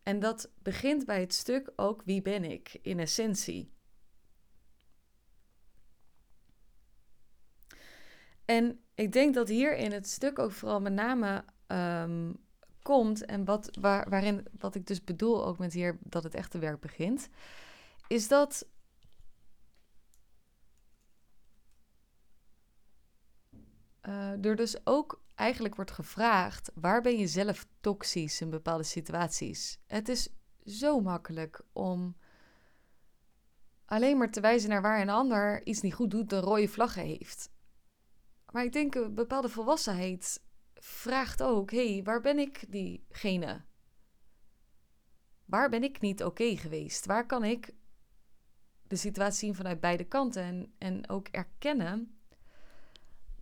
En 0.02 0.20
dat 0.20 0.50
begint 0.62 1.06
bij 1.06 1.20
het 1.20 1.34
stuk 1.34 1.72
ook 1.76 2.02
wie 2.04 2.22
ben 2.22 2.44
ik 2.44 2.78
in 2.82 2.98
essentie. 2.98 3.72
En 8.44 8.80
ik 8.94 9.12
denk 9.12 9.34
dat 9.34 9.48
hier 9.48 9.76
in 9.76 9.92
het 9.92 10.08
stuk 10.08 10.38
ook 10.38 10.52
vooral 10.52 10.80
met 10.80 10.92
name 10.92 11.44
um, 11.66 12.36
komt 12.82 13.24
en 13.24 13.44
wat, 13.44 13.76
waar, 13.80 14.08
waarin, 14.08 14.46
wat 14.58 14.74
ik 14.74 14.86
dus 14.86 15.04
bedoel 15.04 15.46
ook 15.46 15.58
met 15.58 15.72
hier 15.72 15.98
dat 16.02 16.22
het 16.22 16.34
echte 16.34 16.58
werk 16.58 16.80
begint, 16.80 17.28
is 18.06 18.28
dat 18.28 18.66
uh, 24.02 24.44
er 24.44 24.56
dus 24.56 24.86
ook 24.86 25.21
eigenlijk 25.42 25.74
wordt 25.74 25.90
gevraagd: 25.90 26.70
waar 26.74 27.02
ben 27.02 27.18
je 27.18 27.26
zelf 27.26 27.66
toxisch 27.80 28.40
in 28.40 28.50
bepaalde 28.50 28.82
situaties? 28.82 29.78
Het 29.86 30.08
is 30.08 30.28
zo 30.64 31.00
makkelijk 31.00 31.62
om 31.72 32.16
alleen 33.84 34.18
maar 34.18 34.30
te 34.30 34.40
wijzen 34.40 34.70
naar 34.70 34.82
waar 34.82 35.00
een 35.00 35.08
ander 35.08 35.66
iets 35.66 35.80
niet 35.80 35.94
goed 35.94 36.10
doet, 36.10 36.30
de 36.30 36.40
rode 36.40 36.68
vlaggen 36.68 37.02
heeft. 37.02 37.50
Maar 38.52 38.64
ik 38.64 38.72
denk 38.72 38.94
een 38.94 39.14
bepaalde 39.14 39.48
volwassenheid 39.48 40.42
vraagt 40.74 41.42
ook: 41.42 41.70
hé, 41.70 41.92
hey, 41.92 42.02
waar 42.02 42.20
ben 42.20 42.38
ik 42.38 42.64
diegene? 42.68 43.64
Waar 45.44 45.68
ben 45.68 45.82
ik 45.82 46.00
niet 46.00 46.24
oké 46.24 46.56
geweest? 46.56 47.06
Waar 47.06 47.26
kan 47.26 47.44
ik 47.44 47.74
de 48.82 48.96
situatie 48.96 49.38
zien 49.38 49.54
vanuit 49.54 49.80
beide 49.80 50.04
kanten 50.04 50.42
en, 50.42 50.74
en 50.78 51.08
ook 51.08 51.28
erkennen 51.28 52.16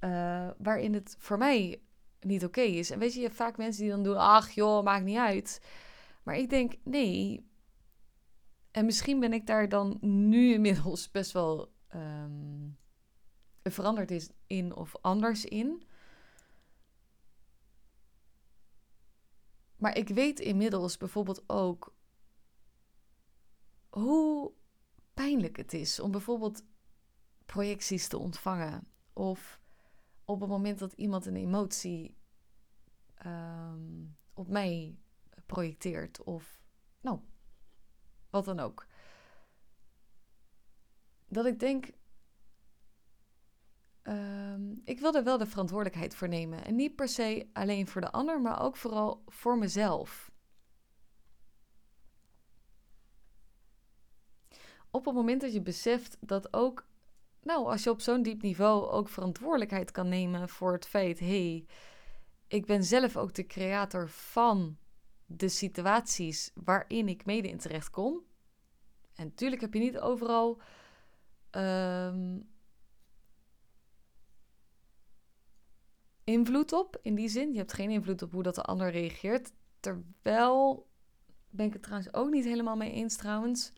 uh, 0.01 0.51
waarin 0.59 0.95
het 0.95 1.15
voor 1.19 1.39
mij 1.39 1.83
niet 2.21 2.45
oké 2.45 2.61
is. 2.61 2.91
En 2.91 2.99
weet 2.99 3.13
je, 3.13 3.19
je 3.19 3.25
hebt 3.25 3.37
vaak 3.37 3.57
mensen 3.57 3.83
die 3.83 3.91
dan 3.91 4.03
doen, 4.03 4.17
ach 4.17 4.51
joh, 4.51 4.85
maakt 4.85 5.05
niet 5.05 5.17
uit. 5.17 5.63
Maar 6.23 6.37
ik 6.37 6.51
denk, 6.51 6.75
nee. 6.85 7.49
En 8.71 8.85
misschien 8.85 9.21
ben 9.21 9.33
ik 9.33 9.47
daar 9.47 9.69
dan 9.69 9.99
nu 10.01 10.53
inmiddels 10.55 11.11
best 11.11 11.33
wel 11.33 11.73
um, 11.95 12.79
veranderd 13.63 14.11
is 14.11 14.31
in 14.47 14.75
of 14.75 14.97
anders 15.01 15.45
in. 15.45 15.83
Maar 19.77 19.97
ik 19.97 20.09
weet 20.09 20.41
inmiddels 20.41 20.97
bijvoorbeeld 20.97 21.43
ook 21.47 21.95
hoe 23.89 24.53
pijnlijk 25.15 25.57
het 25.57 25.73
is 25.73 26.01
om 26.01 26.11
bijvoorbeeld 26.11 26.65
projecties 27.47 28.09
te 28.09 28.19
ontvangen. 28.19 28.87
Of 29.13 29.61
op 30.31 30.41
het 30.41 30.49
moment 30.49 30.79
dat 30.79 30.93
iemand 30.93 31.27
een 31.27 31.37
emotie 31.37 32.17
um, 33.27 34.17
op 34.35 34.49
mij 34.49 34.99
projecteert. 35.47 36.23
Of 36.23 36.61
nou, 37.01 37.21
wat 38.31 38.45
dan 38.45 38.61
ook. 38.61 38.87
Dat 41.29 41.47
ik 41.47 41.59
denk, 41.59 41.91
um, 44.03 44.81
ik 44.85 45.01
wil 45.01 45.15
er 45.15 45.25
wel 45.25 45.39
de 45.39 45.47
verantwoordelijkheid 45.47 46.15
voor 46.15 46.29
nemen. 46.29 46.65
En 46.65 46.75
niet 46.75 46.97
per 46.97 47.09
se 47.09 47.49
alleen 47.53 47.89
voor 47.89 48.01
de 48.01 48.13
ander, 48.13 48.41
maar 48.41 48.63
ook 48.63 48.77
vooral 48.77 49.23
voor 49.27 49.59
mezelf. 49.59 50.31
Op 54.91 55.05
het 55.05 55.15
moment 55.15 55.41
dat 55.41 55.53
je 55.53 55.63
beseft 55.63 56.17
dat 56.21 56.53
ook, 56.53 56.89
nou, 57.43 57.67
als 57.67 57.83
je 57.83 57.91
op 57.91 58.01
zo'n 58.01 58.23
diep 58.23 58.43
niveau 58.43 58.91
ook 58.91 59.09
verantwoordelijkheid 59.09 59.91
kan 59.91 60.09
nemen 60.09 60.49
voor 60.49 60.73
het 60.73 60.87
feit, 60.87 61.19
hey, 61.19 61.67
ik 62.49 62.67
ben 62.67 62.85
zelf 62.85 63.17
ook 63.17 63.35
de 63.35 63.47
creator 63.47 64.09
van 64.09 64.77
de 65.27 65.49
situaties 65.49 66.51
waarin 66.55 67.09
ik 67.09 67.25
mede 67.25 67.49
in 67.49 67.59
terecht 67.59 67.91
kom. 67.91 68.23
En 69.15 69.25
natuurlijk 69.27 69.61
heb 69.61 69.75
je 69.75 69.81
niet 69.81 69.99
overal 69.99 70.61
um, 71.51 72.49
invloed 76.25 76.73
op, 76.73 76.99
in 77.03 77.15
die 77.15 77.29
zin. 77.29 77.53
Je 77.53 77.59
hebt 77.59 77.73
geen 77.73 77.91
invloed 77.91 78.23
op 78.23 78.33
hoe 78.33 78.43
dat 78.43 78.55
de 78.55 78.63
ander 78.63 78.91
reageert. 78.91 79.53
Terwijl, 79.81 80.89
ben 81.51 81.67
ik 81.67 81.73
het 81.73 81.83
trouwens 81.83 82.15
ook 82.15 82.31
niet 82.31 82.45
helemaal 82.45 82.77
mee 82.77 82.93
eens 82.93 83.17
trouwens. 83.17 83.73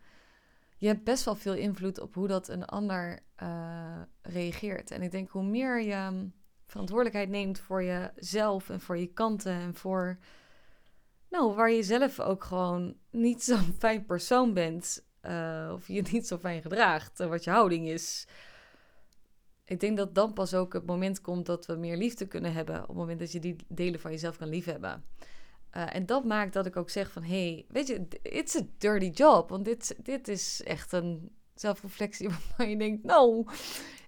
Je 0.83 0.89
hebt 0.89 1.05
best 1.05 1.25
wel 1.25 1.35
veel 1.35 1.55
invloed 1.55 2.01
op 2.01 2.15
hoe 2.15 2.29
dat 2.29 2.49
een 2.49 2.65
ander 2.65 3.21
uh, 3.43 4.03
reageert. 4.23 4.91
En 4.91 5.03
ik 5.03 5.11
denk 5.11 5.31
hoe 5.31 5.43
meer 5.43 5.83
je 5.83 6.29
verantwoordelijkheid 6.67 7.29
neemt 7.29 7.59
voor 7.59 7.83
jezelf 7.83 8.71
en 8.71 8.81
voor 8.81 8.99
je 8.99 9.07
kanten 9.07 9.53
en 9.53 9.75
voor, 9.75 10.19
nou, 11.31 11.55
waar 11.55 11.71
je 11.71 11.83
zelf 11.83 12.21
ook 12.21 12.45
gewoon 12.45 12.97
niet 13.11 13.43
zo'n 13.53 13.75
fijn 13.79 14.05
persoon 14.05 14.55
bent, 14.55 15.07
uh, 15.23 15.71
of 15.75 15.87
je 15.87 16.03
niet 16.13 16.27
zo 16.27 16.39
fijn 16.39 16.63
gedraagt, 16.63 17.21
uh, 17.21 17.27
wat 17.27 17.45
je 17.45 17.51
houding 17.51 17.89
is. 17.89 18.27
Ik 19.65 19.81
denk 19.81 19.97
dat 19.97 20.15
dan 20.15 20.33
pas 20.33 20.55
ook 20.55 20.73
het 20.73 20.87
moment 20.87 21.21
komt 21.21 21.47
dat 21.47 21.67
we 21.67 21.75
meer 21.75 21.97
liefde 21.97 22.27
kunnen 22.27 22.53
hebben, 22.53 22.81
op 22.81 22.89
het 22.89 22.97
moment 22.97 23.19
dat 23.19 23.33
je 23.33 23.41
die 23.41 23.57
delen 23.69 24.01
van 24.01 24.11
jezelf 24.11 24.37
kan 24.37 24.49
liefhebben. 24.49 25.05
Uh, 25.77 25.95
en 25.95 26.07
dat 26.07 26.25
maakt 26.25 26.53
dat 26.53 26.67
ik 26.67 26.77
ook 26.77 26.91
zeg 26.91 27.11
van, 27.11 27.23
hey, 27.23 27.65
weet 27.69 27.87
je, 27.87 28.07
it's 28.23 28.57
a 28.57 28.61
dirty 28.79 29.11
job, 29.11 29.49
want 29.49 29.65
dit, 29.65 29.97
dit 30.03 30.29
is 30.29 30.63
echt 30.63 30.93
een 30.93 31.31
zelfreflectie 31.55 32.29
waarvan 32.35 32.71
je 32.71 32.77
denkt, 32.77 33.05
nou, 33.05 33.47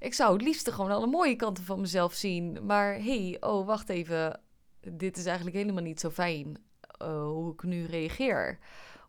ik 0.00 0.14
zou 0.14 0.32
het 0.32 0.42
liefst 0.42 0.70
gewoon 0.70 0.90
alle 0.90 1.06
mooie 1.06 1.36
kanten 1.36 1.64
van 1.64 1.80
mezelf 1.80 2.12
zien. 2.12 2.66
Maar 2.66 2.94
hey, 2.94 3.36
oh, 3.40 3.66
wacht 3.66 3.88
even, 3.88 4.40
dit 4.80 5.16
is 5.16 5.24
eigenlijk 5.24 5.56
helemaal 5.56 5.82
niet 5.82 6.00
zo 6.00 6.10
fijn 6.10 6.56
uh, 7.02 7.24
hoe 7.24 7.52
ik 7.52 7.62
nu 7.62 7.84
reageer. 7.84 8.58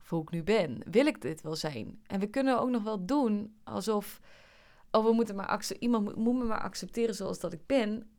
Of 0.01 0.09
hoe 0.09 0.21
ik 0.21 0.31
nu 0.31 0.43
ben. 0.43 0.81
Wil 0.91 1.05
ik 1.05 1.21
dit 1.21 1.41
wel 1.41 1.55
zijn? 1.55 1.99
En 2.07 2.19
we 2.19 2.27
kunnen 2.27 2.59
ook 2.59 2.69
nog 2.69 2.83
wel 2.83 3.05
doen 3.05 3.55
alsof, 3.63 4.19
oh, 4.91 5.05
we 5.05 5.11
moeten 5.11 5.35
maar 5.35 5.65
iemand 5.79 6.15
moet 6.15 6.37
me 6.37 6.43
maar 6.43 6.61
accepteren 6.61 7.15
zoals 7.15 7.39
dat 7.39 7.53
ik 7.53 7.65
ben. 7.65 8.09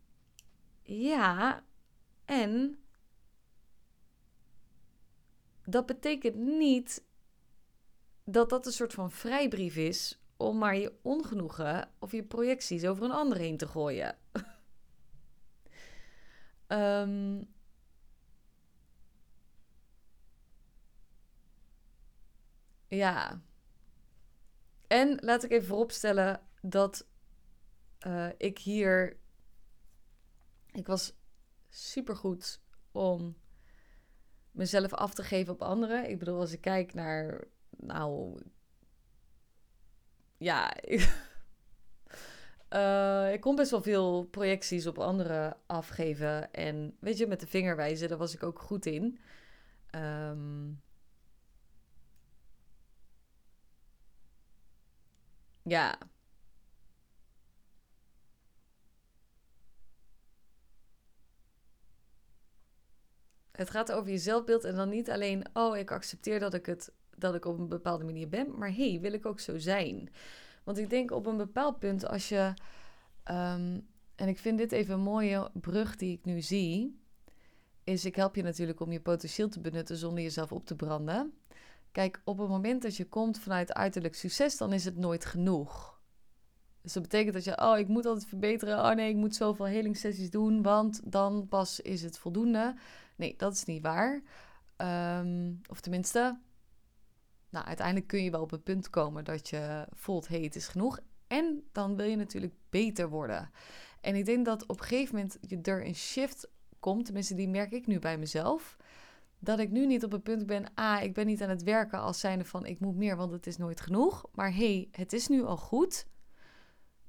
Ja, 0.83 1.65
en 2.25 2.79
dat 5.67 5.87
betekent 5.87 6.37
niet 6.37 7.05
dat 8.25 8.51
dat 8.51 8.67
een 8.67 8.73
soort 8.73 8.93
van 8.93 9.11
vrijbrief 9.11 9.77
is 9.77 10.21
om 10.37 10.59
maar 10.59 10.77
je 10.77 10.93
ongenoegen 11.03 11.91
of 11.99 12.13
je 12.13 12.23
projecties 12.25 12.85
over 12.85 13.05
een 13.05 13.11
ander 13.11 13.39
heen 13.39 13.57
te 13.57 13.67
gooien. 13.67 14.19
um, 16.69 17.49
ja. 23.03 23.41
En 24.87 25.19
laat 25.21 25.45
ik 25.45 25.51
even 25.51 25.67
vooropstellen 25.67 26.41
dat 26.63 27.07
uh, 28.07 28.29
ik 28.37 28.59
hier. 28.59 29.17
Ik 30.73 30.87
was 30.87 31.13
supergoed 31.69 32.61
om 32.93 33.37
mezelf 34.57 34.95
af 34.95 35.15
te 35.15 35.23
geven 35.23 35.53
op 35.53 35.63
anderen. 35.63 36.11
Ik 36.11 36.19
bedoel, 36.19 36.41
als 36.41 36.53
ik 36.53 36.61
kijk 36.61 36.95
naar 36.95 37.45
nou, 37.77 38.41
ja, 40.37 40.83
ik, 40.83 41.29
uh, 42.71 43.33
ik 43.35 43.41
kon 43.41 43.57
best 43.57 43.71
wel 43.71 43.83
veel 43.83 44.25
projecties 44.25 44.87
op 44.87 44.99
anderen 44.99 45.57
afgeven. 45.67 46.53
En 46.53 46.97
weet 47.01 47.19
je, 47.19 47.27
met 47.27 47.41
de 47.41 47.47
vinger 47.47 47.77
wijzen, 47.77 48.09
daar 48.09 48.19
was 48.19 48.35
ik 48.35 48.43
ook 48.43 48.59
goed 48.59 48.87
in. 48.87 49.19
Um, 49.95 50.83
ja. 55.63 55.99
Het 63.57 63.71
gaat 63.71 63.93
over 63.93 64.11
je 64.11 64.19
zelfbeeld 64.19 64.65
en 64.65 64.75
dan 64.75 64.89
niet 64.89 65.11
alleen, 65.11 65.45
oh, 65.53 65.77
ik 65.77 65.91
accepteer 65.91 66.39
dat 66.41 66.55
ik 66.55 66.67
het 66.67 66.93
dat 67.19 67.35
ik 67.35 67.45
op 67.45 67.59
een 67.59 67.69
bepaalde 67.69 68.05
manier 68.05 68.29
ben. 68.29 68.59
Maar 68.59 68.75
hey, 68.75 68.99
wil 69.01 69.13
ik 69.13 69.27
ook 69.27 69.41
zo 69.41 69.59
zijn? 69.59 70.11
Want 70.65 70.79
ik 70.79 70.91
denk 70.91 71.11
op 71.11 71.27
een 71.27 71.37
bepaald 71.37 71.79
punt 71.79 72.07
als 72.07 72.29
je. 72.29 72.55
ehm, 73.23 73.81
en 74.15 74.29
ik 74.29 74.39
vind 74.39 74.59
dit 74.59 74.73
even 74.73 74.95
een 74.95 75.01
mooie 75.01 75.51
brug 75.53 75.97
die 75.97 76.13
ik 76.13 76.25
nu 76.25 76.41
zie. 76.41 77.01
Is 77.85 78.05
ik 78.05 78.17
help 78.17 78.35
je 78.35 78.43
natuurlijk 78.43 78.81
om 78.81 78.93
je 78.93 79.01
potentieel 79.01 79.49
te 79.49 79.61
benutten 79.61 79.97
zonder 79.97 80.23
jezelf 80.23 80.53
op 80.53 80.67
te 80.67 80.77
branden. 80.77 81.33
Kijk, 81.93 82.21
op 82.25 82.39
het 82.39 82.49
moment 82.49 82.83
dat 82.83 82.97
je 82.97 83.09
komt 83.09 83.39
vanuit 83.39 83.73
uiterlijk 83.75 84.15
succes, 84.15 84.57
dan 84.57 84.73
is 84.73 84.85
het 84.85 84.97
nooit 84.97 85.25
genoeg. 85.25 86.01
Dus 86.83 86.93
dat 86.93 87.03
betekent 87.03 87.35
dat 87.35 87.45
je, 87.45 87.61
oh, 87.61 87.79
ik 87.79 87.89
moet 87.89 88.07
altijd 88.07 88.27
verbeteren. 88.27 88.79
Oh 88.79 88.91
nee, 88.95 89.09
ik 89.11 89.17
moet 89.17 89.35
zoveel 89.35 89.67
helingssessies 89.67 90.31
doen, 90.31 90.63
want 90.63 91.01
dan 91.05 91.49
pas 91.49 91.81
is 91.81 92.03
het 92.03 92.19
voldoende. 92.19 92.75
Nee, 93.17 93.35
dat 93.37 93.53
is 93.53 93.65
niet 93.65 93.83
waar. 93.83 94.23
Ehm, 94.77 95.53
of 95.67 95.81
tenminste, 95.81 96.39
nou, 97.49 97.67
uiteindelijk 97.67 98.07
kun 98.07 98.25
je 98.25 98.31
wel 98.31 98.43
op 98.43 98.51
het 98.51 98.65
punt 98.65 98.91
komen 98.91 99.25
dat 99.25 99.49
je 99.49 99.87
voelt, 99.93 100.29
hey, 100.29 100.41
het 100.41 100.57
is 100.57 100.69
genoeg. 100.69 100.99
En 101.27 101.63
dan 101.73 101.97
wil 101.97 102.07
je 102.07 102.17
natuurlijk 102.17 102.55
beter 102.71 103.09
worden. 103.09 103.51
En 104.01 104.15
ik 104.15 104.25
denk 104.25 104.45
dat 104.45 104.67
op 104.67 104.81
een 104.81 104.87
gegeven 104.87 105.15
moment 105.15 105.39
je 105.41 105.61
er 105.61 105.87
een 105.87 105.95
shift 105.95 106.49
komt, 106.81 107.05
tenminste 107.05 107.35
die 107.35 107.49
merk 107.49 107.73
ik 107.73 107.87
nu 107.87 107.99
bij 107.99 108.19
mezelf, 108.19 108.77
dat 109.39 109.59
ik 109.59 109.71
nu 109.71 109.87
niet 109.87 110.05
op 110.05 110.13
het 110.13 110.23
punt 110.23 110.47
ben, 110.47 110.75
ah, 110.75 111.03
ik 111.03 111.15
ben 111.15 111.27
niet 111.27 111.43
aan 111.43 111.49
het 111.49 111.63
werken 111.63 112.01
als 112.01 112.21
zijnde 112.21 112.45
van 112.45 112.67
ik 112.67 112.81
moet 112.81 112.97
meer, 112.97 113.17
want 113.17 113.33
het 113.33 113.47
is 113.47 113.57
nooit 113.57 113.81
genoeg. 113.81 114.25
Maar 114.33 114.55
hé, 114.55 114.75
hey, 114.75 114.89
het 114.91 115.13
is 115.13 115.29
nu 115.29 115.45
al 115.45 115.57
goed. 115.57 116.07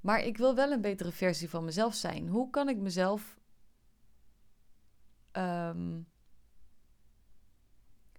Maar 0.02 0.24
ik 0.24 0.38
wil 0.38 0.56
wel 0.56 0.72
een 0.72 0.82
betere 0.82 1.12
versie 1.12 1.50
van 1.50 1.66
mezelf 1.66 1.94
zijn. 1.94 2.28
Hoe 2.28 2.50
kan 2.50 2.70
ik 2.70 2.78
mezelf 2.78 3.37
ehm, 5.38 6.02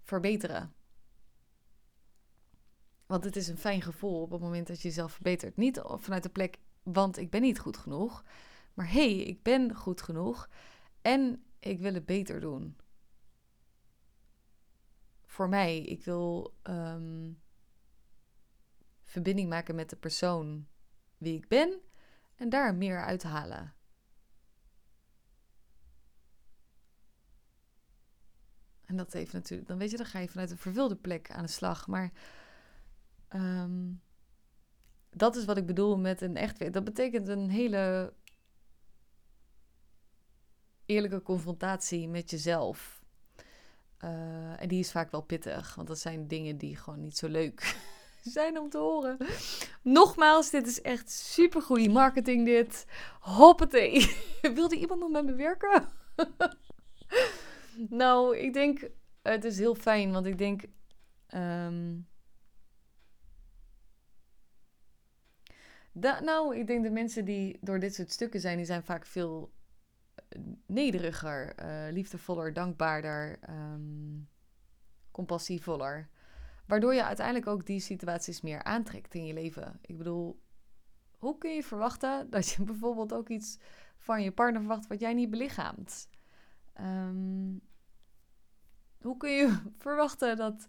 verbeteren? 0.02 0.72
Want 3.06 3.24
het 3.24 3.36
is 3.36 3.48
een 3.48 3.58
fijn 3.58 3.82
gevoel 3.82 4.22
op 4.22 4.30
het 4.30 4.40
moment 4.40 4.66
dat 4.66 4.80
je 4.80 4.88
jezelf 4.88 5.12
verbetert. 5.12 5.56
Niet 5.56 5.80
vanuit 5.84 6.22
de 6.22 6.28
plek, 6.28 6.58
want 6.82 7.16
ik 7.16 7.30
ben 7.30 7.40
niet 7.40 7.58
goed 7.58 7.76
genoeg. 7.76 8.24
Maar 8.74 8.86
hé, 8.86 9.14
hey, 9.14 9.22
ik 9.22 9.42
ben 9.42 9.74
goed 9.74 10.02
genoeg 10.02 10.48
en 11.02 11.42
ik 11.58 11.80
wil 11.80 11.94
het 11.94 12.06
beter 12.06 12.40
doen. 12.40 12.76
Voor 15.24 15.48
mij, 15.48 15.80
ik 15.80 16.04
wil 16.04 16.54
ehm, 16.62 17.32
verbinding 19.02 19.48
maken 19.48 19.74
met 19.74 19.90
de 19.90 19.96
persoon 19.96 20.66
wie 21.16 21.36
ik 21.36 21.48
ben 21.48 21.80
en 22.34 22.48
daar 22.48 22.74
meer 22.74 23.04
uithalen. 23.04 23.77
En 28.88 28.96
dat 28.96 29.12
heeft 29.12 29.32
natuurlijk, 29.32 29.68
dan 29.68 29.78
weet 29.78 29.90
je, 29.90 29.96
dan 29.96 30.06
ga 30.06 30.18
je 30.18 30.28
vanuit 30.28 30.50
een 30.50 30.58
vervulde 30.58 30.96
plek 30.96 31.30
aan 31.30 31.42
de 31.42 31.50
slag. 31.50 31.86
Maar 31.86 32.10
um, 33.34 34.00
dat 35.10 35.36
is 35.36 35.44
wat 35.44 35.56
ik 35.56 35.66
bedoel 35.66 35.98
met 35.98 36.20
een 36.20 36.36
echt. 36.36 36.72
Dat 36.72 36.84
betekent 36.84 37.28
een 37.28 37.50
hele 37.50 38.12
eerlijke 40.86 41.22
confrontatie 41.22 42.08
met 42.08 42.30
jezelf. 42.30 43.02
Uh, 44.04 44.62
en 44.62 44.68
die 44.68 44.78
is 44.78 44.90
vaak 44.90 45.10
wel 45.10 45.22
pittig, 45.22 45.74
want 45.74 45.88
dat 45.88 45.98
zijn 45.98 46.28
dingen 46.28 46.56
die 46.56 46.76
gewoon 46.76 47.00
niet 47.00 47.16
zo 47.16 47.28
leuk 47.28 47.76
zijn 48.22 48.58
om 48.58 48.70
te 48.70 48.78
horen. 48.78 49.16
Nogmaals, 49.82 50.50
dit 50.50 50.66
is 50.66 50.80
echt 50.80 51.10
super 51.10 51.62
goede 51.62 51.88
marketing 51.88 52.44
dit. 52.44 52.86
Hoppatee. 53.20 54.16
Wilde 54.54 54.76
iemand 54.76 55.00
nog 55.00 55.10
met 55.10 55.24
me 55.24 55.34
werken? 55.34 55.88
nou, 57.88 58.36
ik 58.36 58.52
denk, 58.52 58.88
het 59.22 59.44
is 59.44 59.58
heel 59.58 59.74
fijn, 59.74 60.12
want 60.12 60.26
ik 60.26 60.38
denk... 60.38 60.62
Um, 61.34 62.06
da, 65.92 66.20
nou, 66.20 66.56
ik 66.56 66.66
denk 66.66 66.82
de 66.84 66.90
mensen 66.90 67.24
die 67.24 67.58
door 67.60 67.78
dit 67.78 67.94
soort 67.94 68.10
stukken 68.10 68.40
zijn, 68.40 68.56
die 68.56 68.66
zijn 68.66 68.82
vaak 68.82 69.06
veel 69.06 69.52
nederiger, 70.66 71.54
uh, 71.62 71.92
liefdevoller, 71.92 72.52
dankbaarder, 72.52 73.38
um, 73.48 74.28
compassievoller. 75.10 76.08
Waardoor 76.66 76.94
je 76.94 77.04
uiteindelijk 77.04 77.46
ook 77.46 77.66
die 77.66 77.80
situaties 77.80 78.40
meer 78.40 78.62
aantrekt 78.62 79.14
in 79.14 79.26
je 79.26 79.34
leven. 79.34 79.78
Ik 79.80 79.98
bedoel, 79.98 80.40
hoe 81.18 81.38
kun 81.38 81.54
je 81.54 81.62
verwachten 81.62 82.30
dat 82.30 82.48
je 82.48 82.62
bijvoorbeeld 82.70 83.12
ook 83.12 83.28
iets 83.28 83.58
van 83.96 84.22
je 84.22 84.32
partner 84.32 84.60
verwacht 84.60 84.86
wat 84.86 85.00
jij 85.00 85.14
niet 85.14 85.30
belichaamt? 85.30 86.08
Um, 86.80 87.60
hoe 89.00 89.16
kun 89.16 89.30
je 89.30 89.58
verwachten 89.78 90.36
dat. 90.36 90.68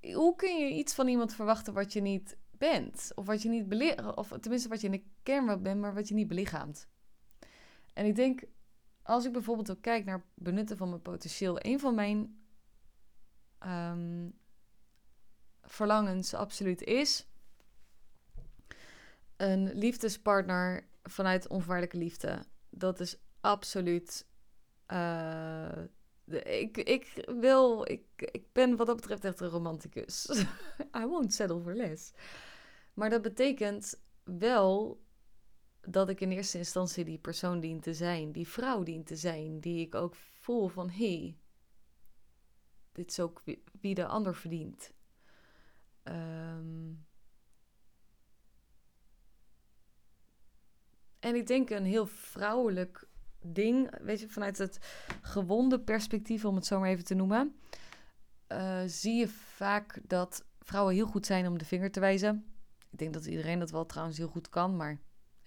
Hoe 0.00 0.36
kun 0.36 0.58
je 0.58 0.74
iets 0.74 0.94
van 0.94 1.08
iemand 1.08 1.34
verwachten 1.34 1.74
wat 1.74 1.92
je 1.92 2.00
niet 2.00 2.36
bent? 2.50 3.12
Of 3.14 3.26
wat 3.26 3.42
je 3.42 3.48
niet 3.48 3.68
belichaamt, 3.68 4.16
of 4.16 4.28
tenminste 4.40 4.68
wat 4.68 4.80
je 4.80 4.86
in 4.86 4.92
de 4.92 5.04
kern 5.22 5.46
wel 5.46 5.60
bent, 5.60 5.80
maar 5.80 5.94
wat 5.94 6.08
je 6.08 6.14
niet 6.14 6.28
belichaamt. 6.28 6.88
En 7.92 8.06
ik 8.06 8.14
denk 8.14 8.42
als 9.02 9.24
ik 9.24 9.32
bijvoorbeeld 9.32 9.70
ook 9.70 9.82
kijk 9.82 10.04
naar 10.04 10.24
benutten 10.34 10.76
van 10.76 10.88
mijn 10.88 11.02
potentieel, 11.02 11.56
een 11.58 11.80
van 11.80 11.94
mijn 11.94 12.42
um, 13.66 14.38
verlangens 15.62 16.34
absoluut 16.34 16.82
is 16.82 17.26
een 19.36 19.72
liefdespartner 19.74 20.88
vanuit 21.02 21.48
onvoorwaardelijke 21.48 21.98
liefde. 21.98 22.44
Dat 22.70 23.00
is 23.00 23.16
absoluut. 23.40 24.26
Uh, 24.92 25.84
ik, 26.44 26.76
ik 26.76 27.24
wil, 27.26 27.90
ik, 27.90 28.02
ik 28.16 28.52
ben 28.52 28.76
wat 28.76 28.86
dat 28.86 28.96
betreft 28.96 29.24
echt 29.24 29.40
een 29.40 29.48
romanticus. 29.48 30.28
I 31.00 31.06
won't 31.06 31.32
settle 31.32 31.60
for 31.60 31.74
less. 31.74 32.12
Maar 32.94 33.10
dat 33.10 33.22
betekent 33.22 34.00
wel 34.24 35.00
dat 35.80 36.08
ik 36.08 36.20
in 36.20 36.30
eerste 36.30 36.58
instantie 36.58 37.04
die 37.04 37.18
persoon 37.18 37.60
dient 37.60 37.82
te 37.82 37.94
zijn, 37.94 38.32
die 38.32 38.48
vrouw 38.48 38.82
dient 38.82 39.06
te 39.06 39.16
zijn, 39.16 39.60
die 39.60 39.86
ik 39.86 39.94
ook 39.94 40.14
voel 40.14 40.68
van 40.68 40.90
hé, 40.90 41.18
hey, 41.18 41.36
dit 42.92 43.10
is 43.10 43.20
ook 43.20 43.42
wie 43.80 43.94
de 43.94 44.06
ander 44.06 44.34
verdient. 44.34 44.92
Um, 46.04 47.06
en 51.18 51.34
ik 51.34 51.46
denk 51.46 51.70
een 51.70 51.84
heel 51.84 52.06
vrouwelijk 52.06 53.08
ding, 53.42 54.02
weet 54.02 54.20
je, 54.20 54.28
vanuit 54.28 54.58
het 54.58 54.78
gewonde 55.22 55.80
perspectief, 55.80 56.44
om 56.44 56.54
het 56.54 56.66
zo 56.66 56.78
maar 56.78 56.88
even 56.88 57.04
te 57.04 57.14
noemen, 57.14 57.56
uh, 58.48 58.80
zie 58.86 59.14
je 59.14 59.28
vaak 59.28 60.00
dat 60.06 60.44
vrouwen 60.60 60.94
heel 60.94 61.06
goed 61.06 61.26
zijn 61.26 61.46
om 61.46 61.58
de 61.58 61.64
vinger 61.64 61.90
te 61.90 62.00
wijzen. 62.00 62.44
Ik 62.90 62.98
denk 62.98 63.12
dat 63.12 63.26
iedereen 63.26 63.58
dat 63.58 63.70
wel 63.70 63.86
trouwens 63.86 64.18
heel 64.18 64.28
goed 64.28 64.48
kan, 64.48 64.76
maar 64.76 65.00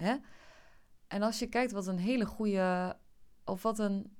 Hè? 0.03 0.15
En 1.07 1.21
als 1.21 1.39
je 1.39 1.47
kijkt 1.47 1.71
wat 1.71 1.87
een 1.87 1.97
hele 1.97 2.25
goede, 2.25 2.97
of 3.43 3.61
wat 3.61 3.79
een 3.79 4.17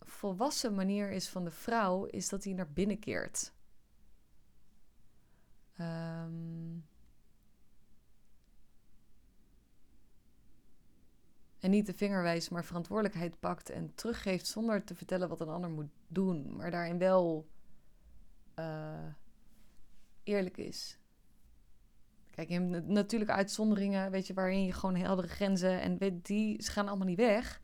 volwassen 0.00 0.74
manier 0.74 1.10
is 1.10 1.28
van 1.28 1.44
de 1.44 1.50
vrouw, 1.50 2.04
is 2.04 2.28
dat 2.28 2.44
hij 2.44 2.52
naar 2.52 2.72
binnen 2.72 2.98
keert. 2.98 3.52
Um, 5.80 6.86
en 11.60 11.70
niet 11.70 11.86
de 11.86 11.94
vinger 11.94 12.22
wijst, 12.22 12.50
maar 12.50 12.64
verantwoordelijkheid 12.64 13.40
pakt 13.40 13.70
en 13.70 13.94
teruggeeft 13.94 14.46
zonder 14.46 14.84
te 14.84 14.94
vertellen 14.94 15.28
wat 15.28 15.40
een 15.40 15.48
ander 15.48 15.70
moet 15.70 15.90
doen, 16.08 16.56
maar 16.56 16.70
daarin 16.70 16.98
wel 16.98 17.46
uh, 18.58 19.06
eerlijk 20.22 20.56
is. 20.56 20.98
Kijk, 22.30 22.48
je 22.48 22.60
hebt 22.60 22.86
natuurlijk 22.86 23.30
uitzonderingen, 23.30 24.10
weet 24.10 24.26
je, 24.26 24.34
waarin 24.34 24.64
je 24.64 24.72
gewoon 24.72 24.96
heldere 24.96 25.28
grenzen 25.28 25.80
en 25.80 25.98
weet, 25.98 26.26
die 26.26 26.62
gaan 26.62 26.88
allemaal 26.88 27.06
niet 27.06 27.16
weg. 27.16 27.60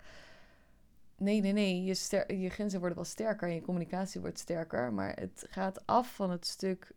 Nee, 1.16 1.40
nee, 1.40 1.52
nee. 1.52 1.84
Je, 1.84 2.24
je 2.40 2.50
grenzen 2.50 2.78
worden 2.78 2.98
wel 2.98 3.06
sterker 3.06 3.48
en 3.48 3.54
je 3.54 3.60
communicatie 3.60 4.20
wordt 4.20 4.38
sterker. 4.38 4.92
Maar 4.92 5.16
het 5.16 5.46
gaat 5.48 5.86
af 5.86 6.14
van 6.14 6.30
het 6.30 6.46
stuk. 6.46 6.94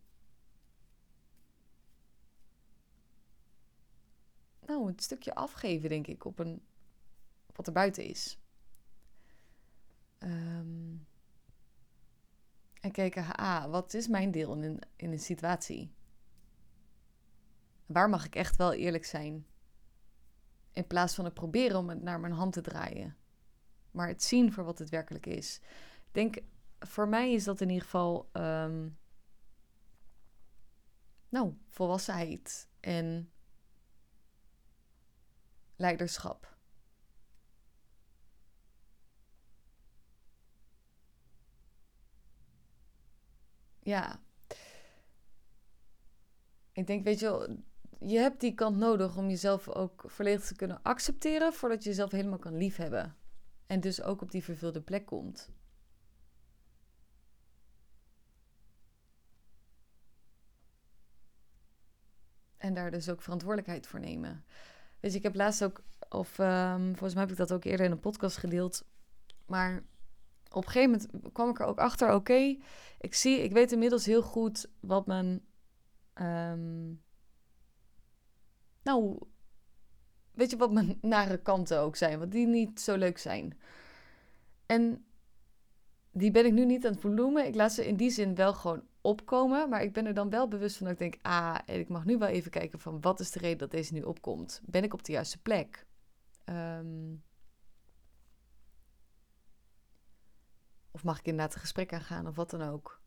Nou, 4.66 4.88
het 4.88 5.04
stukje 5.04 5.36
afgeven, 5.36 5.90
denk 5.90 6.08
ik, 6.08 6.26
op, 6.26 6.40
een, 6.40 6.62
wat 7.60 7.68
er 7.68 7.74
buiten 7.74 8.04
is. 8.04 8.40
Um, 10.20 11.08
en 12.82 12.92
kijken, 12.92 13.36
ah, 13.36 13.66
wat 13.66 13.94
is 13.94 14.08
mijn 14.08 14.32
deel 14.32 14.54
in 14.54 14.64
een, 14.64 14.82
in 14.96 15.12
een 15.12 15.20
situatie? 15.20 15.94
Waar 17.86 18.10
mag 18.10 18.26
ik 18.26 18.36
echt 18.36 18.56
wel 18.56 18.74
eerlijk 18.74 19.06
zijn? 19.06 19.46
In 20.72 20.88
plaats 20.88 21.16
van 21.16 21.26
het 21.26 21.34
proberen 21.34 21.78
om 21.78 21.90
het 21.90 22.02
naar 22.02 22.20
mijn 22.20 22.34
hand 22.34 22.54
te 22.54 22.62
draaien. 22.62 23.18
Maar 23.92 24.08
het 24.08 24.24
zien 24.24 24.54
voor 24.54 24.64
wat 24.64 24.80
het 24.80 24.90
werkelijk 24.90 25.26
is. 25.26 25.60
Ik 26.06 26.14
denk, 26.14 26.38
voor 26.80 27.08
mij 27.08 27.34
is 27.34 27.44
dat 27.44 27.62
in 27.62 27.70
ieder 27.70 27.84
geval. 27.84 28.30
Um, 28.34 28.98
nou, 31.30 31.54
volwassenheid 31.68 32.70
en 32.80 33.32
leiderschap. 35.76 36.58
Ja, 43.90 44.20
ik 46.72 46.88
denk, 46.88 47.04
weet 47.04 47.20
je 47.20 47.26
wel, 47.26 47.58
je 48.00 48.18
hebt 48.18 48.40
die 48.40 48.54
kant 48.54 48.78
nodig 48.78 49.18
om 49.18 49.30
jezelf 49.30 49.70
ook 49.70 50.04
volledig 50.06 50.46
te 50.46 50.56
kunnen 50.56 50.82
accepteren 50.84 51.54
voordat 51.54 51.84
je 51.84 51.90
jezelf 51.90 52.12
helemaal 52.12 52.40
kan 52.40 52.58
liefhebben. 52.58 53.16
En 53.68 53.80
dus 53.80 54.02
ook 54.02 54.22
op 54.22 54.32
die 54.32 54.44
vervulde 54.44 54.82
plek 54.82 55.06
komt. 55.06 55.52
En 62.58 62.74
daar 62.74 62.92
dus 62.92 63.10
ook 63.10 63.22
verantwoordelijkheid 63.22 63.88
voor 63.88 64.00
nemen. 64.00 64.46
Weet 65.00 65.12
je, 65.12 65.18
ik 65.18 65.24
heb 65.24 65.36
laatst 65.36 65.64
ook, 65.64 65.84
of 66.10 66.38
um, 66.38 66.86
volgens 66.86 67.14
mij 67.14 67.24
heb 67.24 67.32
ik 67.32 67.38
dat 67.38 67.54
ook 67.54 67.64
eerder 67.64 67.86
in 67.86 67.92
een 67.92 68.00
podcast 68.00 68.38
gedeeld. 68.38 68.86
Maar 69.46 69.84
op 70.50 70.66
een 70.66 70.72
gegeven 70.72 70.90
moment 70.92 71.34
kwam 71.34 71.50
ik 71.50 71.60
er 71.60 71.66
ook 71.66 71.80
achter, 71.80 72.14
oké, 72.14 72.58
ik 73.00 73.14
zie, 73.14 73.44
ik 73.44 73.52
weet 73.52 73.72
inmiddels 73.72 74.06
heel 74.06 74.22
goed 74.22 74.70
wat 74.80 75.06
mijn, 75.06 75.46
um, 76.22 77.02
nou, 78.84 79.20
weet 80.32 80.50
je 80.50 80.58
wat 80.58 80.72
mijn 80.72 80.98
nare 81.16 81.38
kanten 81.38 81.80
ook 81.80 81.96
zijn, 81.96 82.20
wat 82.20 82.32
die 82.32 82.48
niet 82.48 82.82
zo 82.82 82.96
leuk 82.96 83.18
zijn. 83.18 83.60
En 84.66 85.06
die 86.12 86.32
ben 86.32 86.46
ik 86.46 86.54
nu 86.54 86.66
niet 86.66 86.86
aan 86.86 86.92
het 86.92 87.02
volumen. 87.02 87.46
Ik 87.46 87.56
laat 87.56 87.72
ze 87.72 87.88
in 87.88 87.96
die 87.96 88.10
zin 88.10 88.36
wel 88.36 88.54
gewoon 88.54 88.84
opkomen. 89.02 89.70
Maar 89.70 89.84
ik 89.84 89.94
ben 89.94 90.06
er 90.06 90.14
dan 90.14 90.30
wel 90.30 90.48
bewust 90.48 90.78
van 90.78 90.86
dat 90.86 90.94
ik 90.94 91.00
denk, 91.00 91.26
ah, 91.26 91.58
ik 91.66 91.90
mag 91.90 92.06
nu 92.06 92.18
wel 92.18 92.28
even 92.28 92.52
kijken 92.52 92.80
van 92.80 93.02
wat 93.02 93.20
is 93.20 93.32
de 93.32 93.40
reden 93.40 93.58
dat 93.58 93.72
deze 93.72 93.94
nu 93.94 94.02
opkomt. 94.02 94.62
Ben 94.66 94.84
ik 94.84 94.94
op 94.94 95.04
de 95.04 95.12
juiste 95.12 95.42
plek? 95.42 95.86
Um, 96.46 97.24
of 100.92 101.04
mag 101.04 101.20
ik 101.20 101.26
inderdaad 101.26 101.54
een 101.54 101.62
gesprek 101.62 101.94
aangaan 101.94 102.28
of 102.28 102.36
wat 102.36 102.50
dan 102.50 102.62
ook? 102.62 103.02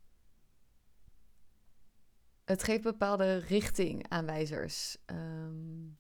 Het 2.44 2.62
geeft 2.62 2.82
bepaalde 2.82 3.36
richtingaanwijzers. 3.36 4.96
Um, 5.06 5.98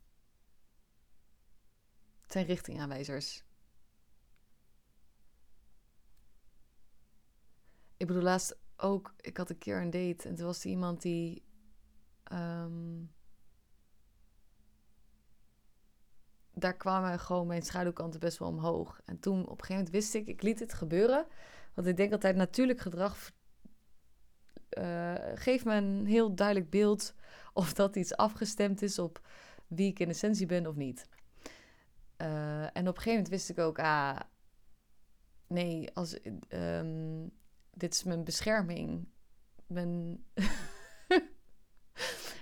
het 2.20 2.32
zijn 2.32 2.46
richtingaanwijzers. 2.46 3.44
Ik 7.96 8.06
bedoel, 8.06 8.22
laatst 8.22 8.58
ook, 8.76 9.14
ik 9.16 9.36
had 9.36 9.50
een 9.50 9.58
keer 9.58 9.80
een 9.80 9.90
date 9.90 10.28
en 10.28 10.34
toen 10.34 10.46
was 10.46 10.64
er 10.64 10.70
iemand 10.70 11.02
die. 11.02 11.44
Um, 12.32 13.12
daar 16.54 16.76
kwamen 16.76 17.18
gewoon 17.18 17.46
mijn 17.46 17.62
schaduwkanten 17.62 18.20
best 18.20 18.38
wel 18.38 18.48
omhoog. 18.48 19.00
En 19.04 19.18
toen 19.18 19.40
op 19.40 19.50
een 19.50 19.66
gegeven 19.66 19.74
moment 19.74 19.90
wist 19.90 20.14
ik, 20.14 20.26
ik 20.26 20.42
liet 20.42 20.58
het 20.58 20.74
gebeuren. 20.74 21.26
Want 21.74 21.86
ik 21.86 21.96
denk 21.96 22.12
altijd 22.12 22.36
natuurlijk 22.36 22.80
gedrag 22.80 23.30
uh, 24.78 25.14
geeft 25.34 25.64
me 25.64 25.74
een 25.74 26.06
heel 26.06 26.34
duidelijk 26.34 26.70
beeld 26.70 27.14
of 27.52 27.72
dat 27.72 27.96
iets 27.96 28.16
afgestemd 28.16 28.82
is 28.82 28.98
op 28.98 29.20
wie 29.66 29.90
ik 29.90 29.98
in 29.98 30.08
essentie 30.08 30.46
ben 30.46 30.66
of 30.66 30.74
niet. 30.74 31.06
Uh, 32.18 32.62
en 32.62 32.88
op 32.88 32.96
een 32.96 33.02
gegeven 33.02 33.10
moment 33.10 33.28
wist 33.28 33.50
ik 33.50 33.58
ook, 33.58 33.78
ah, 33.78 34.20
nee, 35.46 35.90
als, 35.94 36.18
um, 36.48 37.30
dit 37.70 37.94
is 37.94 38.02
mijn 38.02 38.24
bescherming. 38.24 39.08
Mijn 39.66 40.24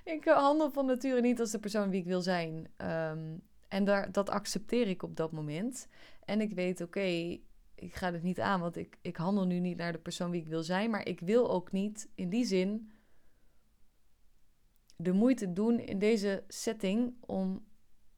ik 0.04 0.24
handel 0.24 0.70
van 0.70 0.86
nature 0.86 1.20
niet 1.20 1.40
als 1.40 1.50
de 1.50 1.58
persoon 1.58 1.90
wie 1.90 2.00
ik 2.00 2.06
wil 2.06 2.22
zijn. 2.22 2.72
Um, 2.76 3.42
en 3.68 3.84
daar, 3.84 4.12
dat 4.12 4.30
accepteer 4.30 4.88
ik 4.88 5.02
op 5.02 5.16
dat 5.16 5.32
moment. 5.32 5.88
En 6.24 6.40
ik 6.40 6.52
weet, 6.52 6.80
oké, 6.80 7.38
ik 7.80 7.94
ga 7.94 8.12
het 8.12 8.22
niet 8.22 8.40
aan, 8.40 8.60
want 8.60 8.76
ik, 8.76 8.98
ik 9.00 9.16
handel 9.16 9.46
nu 9.46 9.58
niet 9.58 9.76
naar 9.76 9.92
de 9.92 9.98
persoon 9.98 10.30
wie 10.30 10.40
ik 10.40 10.48
wil 10.48 10.62
zijn. 10.62 10.90
Maar 10.90 11.06
ik 11.06 11.20
wil 11.20 11.50
ook 11.50 11.72
niet 11.72 12.08
in 12.14 12.28
die 12.28 12.44
zin 12.44 12.90
de 14.96 15.12
moeite 15.12 15.52
doen 15.52 15.78
in 15.78 15.98
deze 15.98 16.44
setting 16.48 17.14
om 17.20 17.64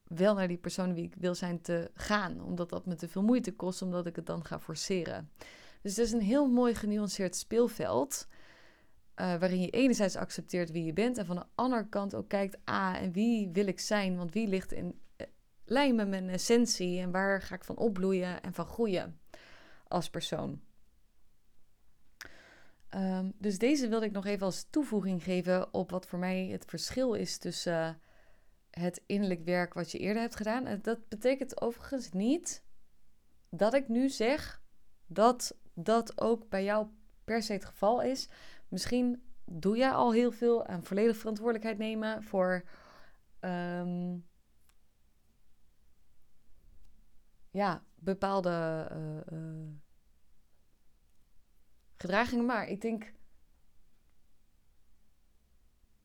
wel 0.04 0.34
naar 0.34 0.48
die 0.48 0.58
persoon 0.58 0.94
wie 0.94 1.04
ik 1.04 1.14
wil 1.14 1.34
zijn 1.34 1.60
te 1.60 1.90
gaan. 1.94 2.40
Omdat 2.40 2.68
dat 2.68 2.86
me 2.86 2.94
te 2.94 3.08
veel 3.08 3.22
moeite 3.22 3.52
kost, 3.52 3.82
omdat 3.82 4.06
ik 4.06 4.16
het 4.16 4.26
dan 4.26 4.44
ga 4.44 4.60
forceren. 4.60 5.30
Dus 5.82 5.96
het 5.96 6.06
is 6.06 6.12
een 6.12 6.20
heel 6.20 6.46
mooi 6.46 6.74
genuanceerd 6.74 7.36
speelveld. 7.36 8.26
Uh, 9.20 9.36
waarin 9.38 9.60
je 9.60 9.70
enerzijds 9.70 10.16
accepteert 10.16 10.70
wie 10.70 10.84
je 10.84 10.92
bent 10.92 11.18
en 11.18 11.26
van 11.26 11.36
de 11.36 11.46
andere 11.54 11.88
kant 11.88 12.14
ook 12.14 12.28
kijkt, 12.28 12.58
ah, 12.64 12.96
en 13.00 13.12
wie 13.12 13.48
wil 13.52 13.66
ik 13.66 13.80
zijn? 13.80 14.16
Want 14.16 14.32
wie 14.32 14.48
ligt 14.48 14.72
in 14.72 15.00
uh, 15.16 15.26
lijn 15.64 15.94
met 15.94 16.08
mijn 16.08 16.28
essentie 16.28 17.00
en 17.00 17.10
waar 17.10 17.42
ga 17.42 17.54
ik 17.54 17.64
van 17.64 17.76
opbloeien 17.76 18.42
en 18.42 18.54
van 18.54 18.66
groeien 18.66 19.20
als 19.92 20.10
persoon? 20.10 20.60
Um, 22.94 23.32
dus 23.38 23.58
deze 23.58 23.88
wilde 23.88 24.06
ik 24.06 24.12
nog 24.12 24.26
even 24.26 24.46
als 24.46 24.66
toevoeging 24.70 25.22
geven 25.22 25.74
op 25.74 25.90
wat 25.90 26.06
voor 26.06 26.18
mij 26.18 26.46
het 26.46 26.64
verschil 26.64 27.14
is 27.14 27.38
tussen 27.38 27.72
uh, 27.72 27.90
het 28.70 29.02
innerlijk 29.06 29.44
werk 29.44 29.74
wat 29.74 29.90
je 29.90 29.98
eerder 29.98 30.22
hebt 30.22 30.36
gedaan. 30.36 30.66
En 30.66 30.82
dat 30.82 31.08
betekent 31.08 31.60
overigens 31.60 32.10
niet 32.10 32.64
dat 33.48 33.74
ik 33.74 33.88
nu 33.88 34.08
zeg 34.08 34.62
dat 35.06 35.56
dat 35.74 36.20
ook 36.20 36.48
bij 36.48 36.64
jou 36.64 36.86
per 37.24 37.42
se 37.42 37.52
het 37.52 37.64
geval 37.64 38.02
is. 38.02 38.28
Misschien 38.68 39.22
doe 39.44 39.76
jij 39.76 39.90
al 39.90 40.12
heel 40.12 40.32
veel 40.32 40.66
en 40.66 40.84
volledig 40.84 41.16
verantwoordelijkheid 41.16 41.78
nemen 41.78 42.22
voor. 42.22 42.64
Um, 43.40 44.26
ja, 47.50 47.84
bepaalde 47.94 48.88
uh, 48.92 49.38
uh, 49.38 49.68
gedragingen. 52.02 52.46
Maar 52.46 52.68
ik 52.68 52.80
denk. 52.80 53.12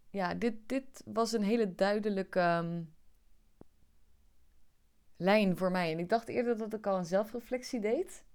Ja, 0.10 0.34
dit, 0.34 0.54
dit 0.66 1.04
was 1.06 1.32
een 1.32 1.44
hele 1.44 1.76
duidelijke 1.76 2.40
um, 2.40 2.96
lijn 5.18 5.58
voor 5.58 5.72
mij. 5.72 5.92
En 5.92 6.00
ik 6.00 6.10
dacht 6.10 6.28
eerder 6.28 6.58
dat 6.58 6.74
ik 6.74 6.88
al 6.88 6.98
een 6.98 7.06
zelfreflectie 7.06 7.80
deed. 7.80 8.26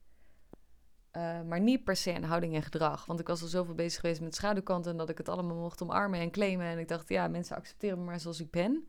Uh, 1.16 1.42
maar 1.42 1.60
niet 1.60 1.84
per 1.84 1.96
se 1.96 2.10
een 2.10 2.24
houding 2.24 2.54
en 2.54 2.62
gedrag. 2.62 3.06
Want 3.06 3.20
ik 3.20 3.26
was 3.26 3.42
al 3.42 3.48
zoveel 3.48 3.74
bezig 3.74 4.00
geweest 4.00 4.20
met 4.20 4.34
schaduwkanten... 4.34 4.96
dat 4.96 5.08
ik 5.08 5.18
het 5.18 5.28
allemaal 5.28 5.56
mocht 5.56 5.82
omarmen 5.82 6.20
en 6.20 6.30
claimen. 6.30 6.66
En 6.66 6.78
ik 6.78 6.88
dacht, 6.88 7.08
ja, 7.08 7.28
mensen 7.28 7.56
accepteren 7.56 7.98
me 7.98 8.04
maar 8.04 8.20
zoals 8.20 8.40
ik 8.40 8.50
ben. 8.50 8.88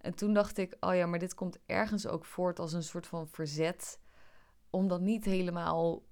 En 0.00 0.14
toen 0.14 0.34
dacht 0.34 0.58
ik, 0.58 0.76
oh 0.80 0.94
ja, 0.94 1.06
maar 1.06 1.18
dit 1.18 1.34
komt 1.34 1.58
ergens 1.66 2.06
ook 2.06 2.24
voort 2.24 2.58
als 2.58 2.72
een 2.72 2.82
soort 2.82 3.06
van 3.06 3.28
verzet... 3.28 4.00
om 4.70 4.88
dat 4.88 5.00
niet 5.00 5.24
helemaal, 5.24 6.02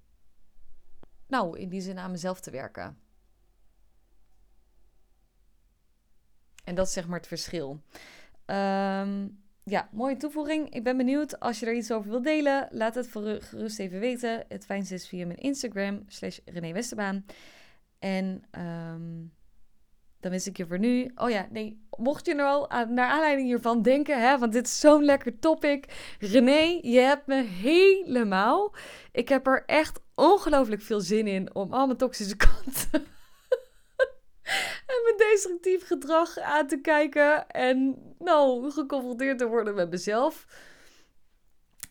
nou, 1.27 1.59
in 1.59 1.69
die 1.69 1.81
zin 1.81 1.97
aan 1.99 2.11
mezelf 2.11 2.39
te 2.39 2.51
werken. 2.51 2.97
En 6.63 6.75
dat 6.75 6.87
is 6.87 6.93
zeg 6.93 7.07
maar 7.07 7.17
het 7.17 7.27
verschil. 7.27 7.81
Um, 8.45 9.41
ja, 9.63 9.89
mooie 9.91 10.17
toevoeging. 10.17 10.69
Ik 10.69 10.83
ben 10.83 10.97
benieuwd. 10.97 11.39
Als 11.39 11.59
je 11.59 11.65
er 11.65 11.73
iets 11.73 11.91
over 11.91 12.09
wilt 12.09 12.23
delen, 12.23 12.67
laat 12.71 12.95
het 12.95 13.07
gerust 13.07 13.79
even 13.79 13.99
weten. 13.99 14.45
Het 14.47 14.65
fijnste 14.65 14.93
is 14.93 15.07
via 15.07 15.25
mijn 15.25 15.39
Instagram, 15.39 16.03
slash 16.07 16.39
René 16.45 16.71
Westerbaan. 16.71 17.25
En 17.99 18.43
um, 18.51 19.33
dan 20.19 20.31
wens 20.31 20.47
ik 20.47 20.57
je 20.57 20.67
voor 20.67 20.79
nu... 20.79 21.11
Oh 21.15 21.29
ja, 21.29 21.47
nee, 21.51 21.85
mocht 21.97 22.25
je 22.25 22.33
nou 22.33 22.69
al 22.69 22.85
naar 22.85 23.09
aanleiding 23.09 23.47
hiervan 23.47 23.81
denken... 23.81 24.21
Hè, 24.21 24.37
want 24.37 24.51
dit 24.51 24.65
is 24.65 24.79
zo'n 24.79 25.03
lekker 25.03 25.39
topic. 25.39 26.15
René, 26.19 26.79
je 26.81 26.99
hebt 26.99 27.27
me 27.27 27.43
helemaal... 27.43 28.75
Ik 29.11 29.29
heb 29.29 29.47
er 29.47 29.63
echt 29.65 29.99
ongelooflijk 30.17 30.81
veel 30.81 31.01
zin 31.01 31.27
in 31.27 31.55
om 31.55 31.73
al 31.73 31.85
mijn 31.85 31.97
toxische 31.97 32.35
kanten 32.47 33.05
en 34.87 35.03
mijn 35.03 35.17
destructief 35.17 35.87
gedrag 35.87 36.39
aan 36.39 36.67
te 36.67 36.81
kijken. 36.81 37.47
En 37.47 37.97
nou, 38.19 38.71
geconfronteerd 38.71 39.37
te 39.37 39.47
worden 39.47 39.75
met 39.75 39.89
mezelf. 39.89 40.45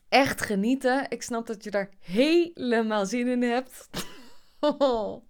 Echt 0.08 0.40
genieten. 0.40 1.10
Ik 1.10 1.22
snap 1.22 1.46
dat 1.46 1.64
je 1.64 1.70
daar 1.70 1.90
helemaal 2.00 3.06
zin 3.06 3.26
in 3.26 3.42
hebt. 3.42 3.88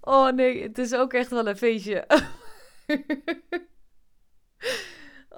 Oh 0.00 0.32
nee, 0.32 0.62
het 0.62 0.78
is 0.78 0.94
ook 0.94 1.12
echt 1.12 1.30
wel 1.30 1.48
een 1.48 1.56
feestje. 1.56 2.06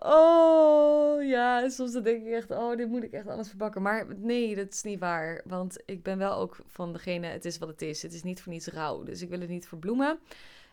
Oh 0.02 1.22
ja, 1.22 1.68
soms 1.68 1.92
dan 1.92 2.02
denk 2.02 2.26
ik 2.26 2.32
echt, 2.32 2.50
oh, 2.50 2.76
dit 2.76 2.88
moet 2.88 3.02
ik 3.02 3.12
echt 3.12 3.26
anders 3.26 3.48
verpakken. 3.48 3.82
Maar 3.82 4.06
nee, 4.16 4.54
dat 4.56 4.72
is 4.72 4.82
niet 4.82 4.98
waar. 4.98 5.42
Want 5.44 5.82
ik 5.84 6.02
ben 6.02 6.18
wel 6.18 6.34
ook 6.34 6.58
van 6.66 6.92
degene, 6.92 7.26
het 7.26 7.44
is 7.44 7.58
wat 7.58 7.68
het 7.68 7.82
is. 7.82 8.02
Het 8.02 8.12
is 8.12 8.22
niet 8.22 8.42
voor 8.42 8.52
niets 8.52 8.66
rauw. 8.66 9.02
Dus 9.02 9.22
ik 9.22 9.28
wil 9.28 9.40
het 9.40 9.48
niet 9.48 9.68
verbloemen. 9.68 10.18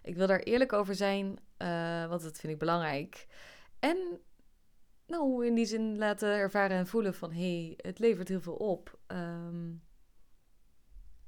Ik 0.04 0.16
wil 0.16 0.28
daar 0.28 0.40
eerlijk 0.40 0.74
over 0.74 0.96
zijn, 0.96 1.40
uh, 1.58 2.08
want 2.08 2.22
dat 2.22 2.38
vind 2.38 2.54
ik 2.54 2.60
belangrijk. 2.60 3.28
En 3.80 3.98
nou, 5.08 5.46
in 5.46 5.56
die 5.56 5.66
zin 5.66 5.98
laten 5.98 6.30
ervaren 6.30 6.78
en 6.78 6.88
voelen 6.88 7.14
van, 7.14 7.32
hé, 7.32 7.66
hey, 7.66 7.74
het 7.78 8.00
levert 8.00 8.28
heel 8.28 8.42
veel 8.42 8.56
op. 8.56 9.00
Um, 9.08 9.82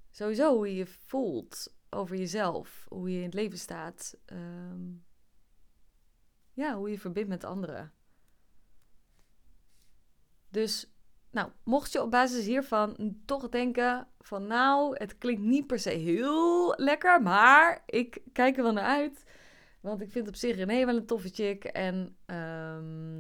sowieso 0.10 0.56
hoe 0.56 0.76
je 0.76 0.86
voelt 0.86 1.74
over 1.90 2.16
jezelf, 2.16 2.86
hoe 2.90 3.12
je 3.12 3.18
in 3.18 3.24
het 3.24 3.34
leven 3.34 3.58
staat. 3.58 4.18
Um, 4.26 5.04
ja, 6.60 6.76
hoe 6.76 6.90
je 6.90 7.00
verbindt 7.00 7.30
met 7.30 7.44
anderen. 7.44 7.92
Dus, 10.50 10.94
nou, 11.32 11.52
mocht 11.64 11.92
je 11.92 12.02
op 12.02 12.12
basis 12.12 12.46
hiervan 12.46 13.18
toch 13.26 13.50
denken 13.50 14.08
van, 14.20 14.48
nou, 14.48 14.96
het 14.98 15.18
klinkt 15.18 15.42
niet 15.42 15.68
per 15.68 15.80
se 15.80 15.90
heel 15.90 16.74
lekker, 16.78 17.22
maar 17.22 17.84
ik 17.86 18.22
kijk 18.34 18.58
er 18.58 18.64
wel 18.64 18.74
naar 18.74 18.84
uit. 18.84 19.24
Want 19.82 20.02
ik 20.02 20.12
vind 20.12 20.28
op 20.28 20.36
zich 20.36 20.56
René 20.56 20.86
wel 20.86 20.96
een 20.96 21.06
toffe 21.06 21.30
chick. 21.30 21.64
En, 21.64 22.18
ehm, 22.26 23.18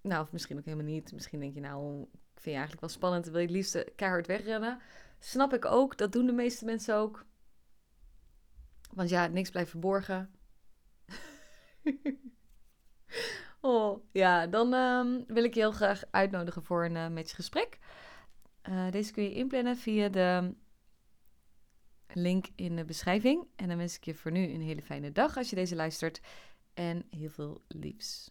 nou, 0.00 0.22
of 0.22 0.32
misschien 0.32 0.58
ook 0.58 0.64
helemaal 0.64 0.86
niet. 0.86 1.12
Misschien 1.12 1.40
denk 1.40 1.54
je, 1.54 1.60
nou, 1.60 2.02
ik 2.02 2.40
vind 2.40 2.44
je 2.44 2.50
eigenlijk 2.50 2.80
wel 2.80 2.90
spannend. 2.90 3.26
Wil 3.26 3.38
je 3.40 3.46
het 3.46 3.54
liefst 3.54 3.94
keihard 3.94 4.26
wegrennen. 4.26 4.78
Snap 5.18 5.54
ik 5.54 5.64
ook. 5.64 5.96
Dat 5.96 6.12
doen 6.12 6.26
de 6.26 6.32
meeste 6.32 6.64
mensen 6.64 6.96
ook. 6.96 7.26
Want 8.94 9.08
ja, 9.08 9.26
niks 9.26 9.50
blijft 9.50 9.70
verborgen. 9.70 10.30
oh, 13.60 14.04
ja, 14.12 14.46
dan 14.46 14.74
ehm, 14.74 15.20
wil 15.26 15.44
ik 15.44 15.54
je 15.54 15.60
heel 15.60 15.72
graag 15.72 16.02
uitnodigen 16.10 16.64
voor 16.64 16.84
een 16.84 16.96
uh, 16.96 17.08
matchgesprek. 17.08 17.78
Uh, 18.68 18.90
deze 18.90 19.12
kun 19.12 19.22
je 19.22 19.32
inplannen 19.32 19.76
via 19.76 20.08
de 20.08 20.54
link 22.12 22.46
in 22.54 22.76
de 22.76 22.84
beschrijving. 22.84 23.46
En 23.56 23.68
dan 23.68 23.76
wens 23.76 23.96
ik 23.96 24.04
je 24.04 24.14
voor 24.14 24.30
nu 24.30 24.48
een 24.48 24.62
hele 24.62 24.82
fijne 24.82 25.12
dag 25.12 25.36
als 25.36 25.50
je 25.50 25.56
deze 25.56 25.76
luistert. 25.76 26.20
En 26.74 27.06
heel 27.10 27.30
veel 27.30 27.62
liefs. 27.68 28.30